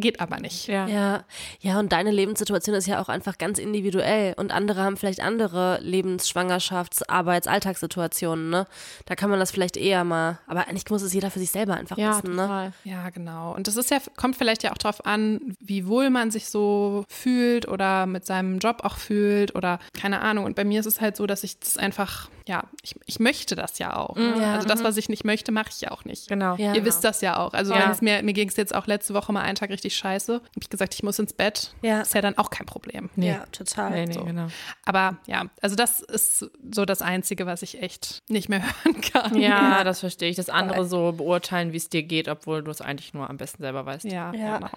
[0.00, 0.66] geht aber nicht.
[0.68, 0.86] Ja.
[0.86, 1.24] Ja,
[1.60, 5.78] ja, und deine Lebenssituation ist ja auch einfach ganz individuell und andere haben vielleicht andere
[5.82, 8.66] Lebens-, Schwangerschafts-, Arbeits-, Alltagssituationen, ne?
[9.06, 11.74] Da kann man das vielleicht eher mal, aber eigentlich muss es jeder für sich selber
[11.74, 12.42] einfach Ja, wissen, ne?
[12.42, 12.72] total.
[12.84, 13.54] Ja, genau.
[13.54, 17.04] Und das ist ja, kommt vielleicht ja auch darauf an, wie wohl man sich so
[17.08, 20.44] fühlt oder mit seinem Job auch fühlt oder keine Ahnung.
[20.44, 23.56] Und bei mir ist es halt so, dass ich das einfach, ja, ich, ich möchte
[23.56, 24.14] das ja auch.
[24.16, 24.36] Ne?
[24.40, 24.54] Ja.
[24.54, 26.28] Also das, was ich nicht möchte, mache ich ja auch nicht.
[26.28, 26.54] Genau.
[26.56, 26.74] Ja.
[26.74, 27.52] Ihr wisst das ja auch.
[27.54, 27.80] Also Ja.
[27.84, 30.34] wenn es mir, mir ging es jetzt auch letzte Woche mal einen Tag richtig scheiße.
[30.34, 31.74] Habe ich gesagt, ich muss ins Bett.
[31.82, 32.02] Ja.
[32.02, 33.10] Ist ja dann auch kein Problem.
[33.16, 33.90] Ja, total.
[33.90, 34.24] Nee, nee, So.
[34.24, 34.46] genau.
[34.84, 39.36] Aber ja, also das ist so das Einzige, was ich echt nicht mehr hören kann.
[39.38, 40.36] Ja, das verstehe ich.
[40.36, 43.62] Das andere so beurteilen, wie es dir geht, obwohl du es eigentlich nur am besten
[43.62, 44.04] selber weißt.
[44.04, 44.58] Ja, Ja.
[44.58, 44.70] genau.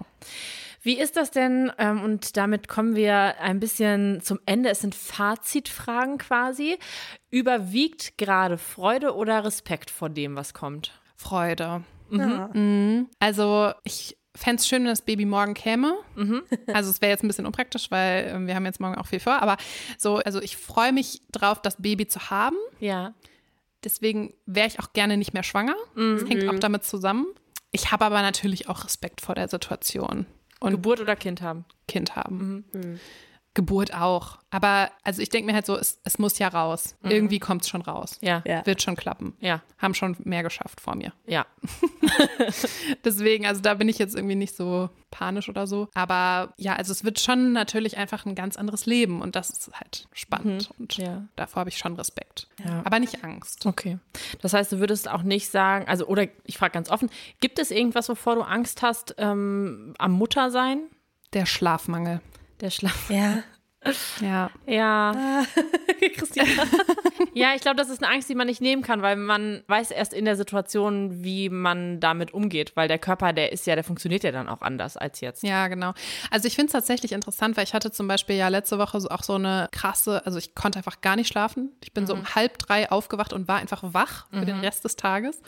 [0.82, 1.70] Wie ist das denn?
[1.78, 4.70] Ähm, und damit kommen wir ein bisschen zum Ende.
[4.70, 6.78] Es sind Fazitfragen quasi.
[7.30, 10.92] Überwiegt gerade Freude oder Respekt vor dem, was kommt?
[11.16, 11.84] Freude.
[12.10, 12.50] Ja.
[12.52, 13.08] Mhm.
[13.18, 15.98] Also ich fände es schön, wenn das Baby morgen käme.
[16.72, 19.20] Also es wäre jetzt ein bisschen unpraktisch, weil äh, wir haben jetzt morgen auch viel
[19.20, 19.42] vor.
[19.42, 19.56] Aber
[19.98, 22.56] so, also ich freue mich drauf, das Baby zu haben.
[22.78, 23.14] Ja.
[23.84, 25.74] Deswegen wäre ich auch gerne nicht mehr schwanger.
[25.94, 27.26] Das hängt auch damit zusammen.
[27.70, 30.26] Ich habe aber natürlich auch Respekt vor der Situation
[30.60, 31.64] und Geburt oder Kind haben?
[31.88, 32.64] Kind haben.
[33.54, 34.38] Geburt auch.
[34.50, 36.96] Aber also ich denke mir halt so, es, es muss ja raus.
[37.02, 38.18] Irgendwie kommt es schon raus.
[38.20, 38.42] Ja.
[38.46, 38.64] Ja.
[38.64, 39.34] Wird schon klappen.
[39.40, 39.60] Ja.
[39.78, 41.12] Haben schon mehr geschafft vor mir.
[41.26, 41.46] Ja.
[43.04, 45.88] Deswegen, also da bin ich jetzt irgendwie nicht so panisch oder so.
[45.94, 49.70] Aber ja, also es wird schon natürlich einfach ein ganz anderes Leben und das ist
[49.74, 50.70] halt spannend.
[50.78, 51.24] Und Ja.
[51.36, 52.48] davor habe ich schon Respekt.
[52.64, 52.82] Ja.
[52.84, 53.66] Aber nicht Angst.
[53.66, 53.98] Okay.
[54.42, 57.70] Das heißt, du würdest auch nicht sagen, also, oder ich frage ganz offen, gibt es
[57.70, 60.82] irgendwas, wovor du Angst hast ähm, am Muttersein?
[61.32, 62.20] Der Schlafmangel.
[62.60, 63.10] Der Schlaf.
[63.10, 63.42] Ja.
[64.20, 64.50] Ja.
[64.66, 65.44] Ja.
[66.14, 66.44] Christina.
[67.32, 69.90] Ja, ich glaube, das ist eine Angst, die man nicht nehmen kann, weil man weiß
[69.90, 73.84] erst in der Situation, wie man damit umgeht, weil der Körper, der ist ja, der
[73.84, 75.42] funktioniert ja dann auch anders als jetzt.
[75.42, 75.94] Ja, genau.
[76.30, 79.08] Also ich finde es tatsächlich interessant, weil ich hatte zum Beispiel ja letzte Woche so
[79.08, 81.70] auch so eine krasse, also ich konnte einfach gar nicht schlafen.
[81.82, 84.96] Ich bin so um halb drei aufgewacht und war einfach wach für den Rest des
[84.96, 85.40] Tages.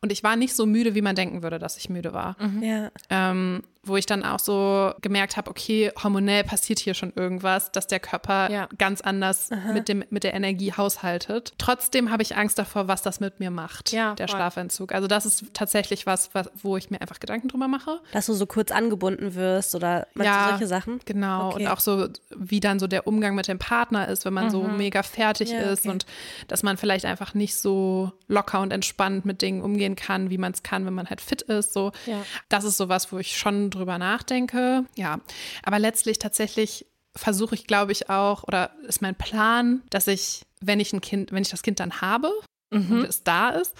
[0.00, 2.36] Und ich war nicht so müde, wie man denken würde, dass ich müde war.
[2.62, 2.90] Ja.
[3.10, 7.86] Ähm, wo ich dann auch so gemerkt habe, okay, hormonell passiert hier schon irgendwas, dass
[7.86, 8.68] der Körper Ja.
[8.78, 11.52] ganz anders mit, dem, mit der Energie haushaltet.
[11.58, 14.36] Trotzdem habe ich Angst davor, was das mit mir macht, Ja, der voll.
[14.36, 14.92] Schlafentzug.
[14.92, 18.00] Also das ist tatsächlich was, was, wo ich mir einfach Gedanken drüber mache.
[18.12, 21.00] Dass du so kurz angebunden wirst oder du solche Sachen?
[21.04, 21.50] Genau.
[21.50, 21.62] Okay.
[21.64, 24.62] Und auch so, wie dann so der Umgang mit dem Partner ist, wenn man so
[24.62, 25.90] mega fertig Ja, ist okay.
[25.90, 26.06] und
[26.48, 30.52] dass man vielleicht einfach nicht so locker und entspannt mit Dingen umgehen kann, wie man
[30.52, 31.72] es kann, wenn man halt fit ist.
[31.72, 31.92] So.
[32.06, 32.22] Ja.
[32.48, 34.84] Das ist sowas, wo ich schon drüber nachdenke.
[34.96, 35.20] Ja.
[35.62, 40.80] Aber letztlich tatsächlich versuche ich, glaube ich, auch, oder ist mein Plan, dass ich, wenn
[40.80, 42.32] ich ein Kind, wenn ich das Kind dann habe,
[42.70, 43.72] und es da ist,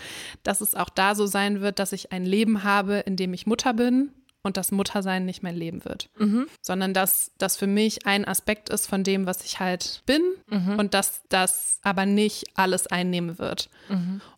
[0.45, 3.45] dass es auch da so sein wird, dass ich ein Leben habe, in dem ich
[3.45, 4.12] Mutter bin
[4.45, 6.09] und das Muttersein nicht mein Leben wird.
[6.61, 10.22] Sondern dass das für mich ein Aspekt ist von dem, was ich halt bin
[10.78, 13.68] und dass das aber nicht alles einnehmen wird.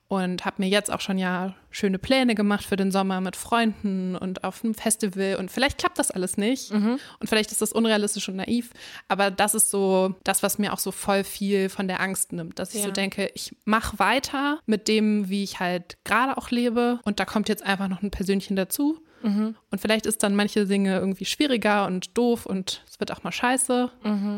[0.09, 4.15] Und habe mir jetzt auch schon ja schöne Pläne gemacht für den Sommer mit Freunden
[4.15, 5.35] und auf einem Festival.
[5.35, 6.71] Und vielleicht klappt das alles nicht.
[6.71, 8.71] Und vielleicht ist das unrealistisch und naiv.
[9.09, 12.61] Aber das ist so das, was mir auch so voll viel von der Angst nimmt.
[12.61, 12.87] Dass ich Ja.
[12.87, 17.01] so denke, ich mache weiter mit dem, wie ich halt gerade auch lebe.
[17.03, 19.01] Und da kommt jetzt einfach noch ein Persönchen dazu.
[19.23, 23.33] Und vielleicht ist dann manche Dinge irgendwie schwieriger und doof und es wird auch mal
[23.33, 23.91] scheiße.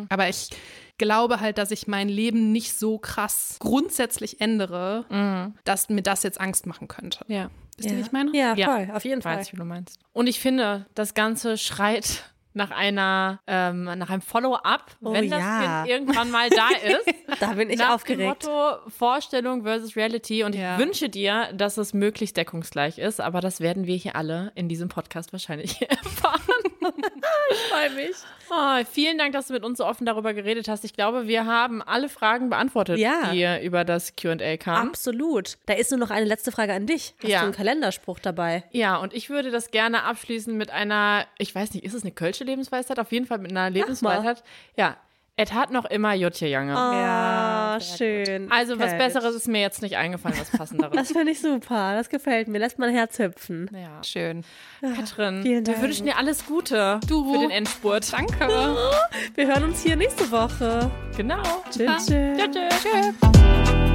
[0.09, 0.51] Aber ich
[0.97, 6.41] glaube halt, dass ich mein Leben nicht so krass grundsätzlich ändere, dass mir das jetzt
[6.41, 7.25] Angst machen könnte.
[7.29, 7.51] Ja.
[7.77, 8.37] Wisst ihr, wie ich meine?
[8.37, 8.67] Ja, Ja.
[8.75, 9.37] voll, auf jeden Fall.
[9.37, 10.01] Weiß ich, wie du meinst.
[10.13, 12.25] Und ich finde, das Ganze schreit
[12.55, 15.83] nach einer, ähm, nach einem Follow-up, Oh wenn das ja.
[15.85, 17.15] Kind irgendwann mal da ist.
[17.41, 18.21] Da bin ich nach aufgeregt.
[18.45, 20.43] dem Motto Vorstellung versus Reality.
[20.45, 20.75] Und Ja.
[20.75, 24.69] ich wünsche dir, dass es möglichst deckungsgleich ist, aber das werden wir hier alle in
[24.69, 26.41] diesem Podcast wahrscheinlich erfahren.
[27.51, 28.17] ich freue mich.
[28.51, 30.85] Oh, vielen Dank, dass du mit uns so offen darüber geredet hast.
[30.85, 33.31] Ich glaube, wir haben alle Fragen beantwortet, Ja.
[33.33, 34.89] die über das QA kamen.
[34.89, 35.59] Absolut.
[35.67, 37.15] Da ist nur noch eine letzte Frage an dich.
[37.23, 37.41] Hast Ja.
[37.41, 38.65] du einen Kalenderspruch dabei?
[38.71, 42.13] Ja, und ich würde das gerne abschließen mit einer, ich weiß nicht, ist es eine
[42.13, 42.99] Kölsche Lebensweisheit?
[42.99, 44.43] Auf jeden Fall mit einer Lebensweisheit.
[44.77, 44.97] Ja,
[45.39, 46.77] et hat noch immer Jutje Jange.
[46.77, 48.51] Ah, schön.
[48.51, 48.99] Also was.
[48.99, 50.95] Besseres ist mir jetzt nicht eingefallen, was passenderes.
[50.97, 51.95] Das finde ich super.
[51.95, 52.59] Das gefällt mir.
[52.59, 53.71] Lässt mein Herz hüpfen.
[53.73, 54.03] ja.
[54.05, 54.45] Schön.
[54.81, 55.83] Katrin, Vielen wir Dank.
[55.83, 57.33] wünschen dir alles Gute Du.
[57.33, 58.13] für den Endspurt.
[58.13, 58.49] Danke.
[59.35, 60.91] Wir hören uns hier nächste Woche.
[61.17, 61.43] Genau.
[61.71, 62.07] Tschüss.
[62.07, 63.88] Tschüss.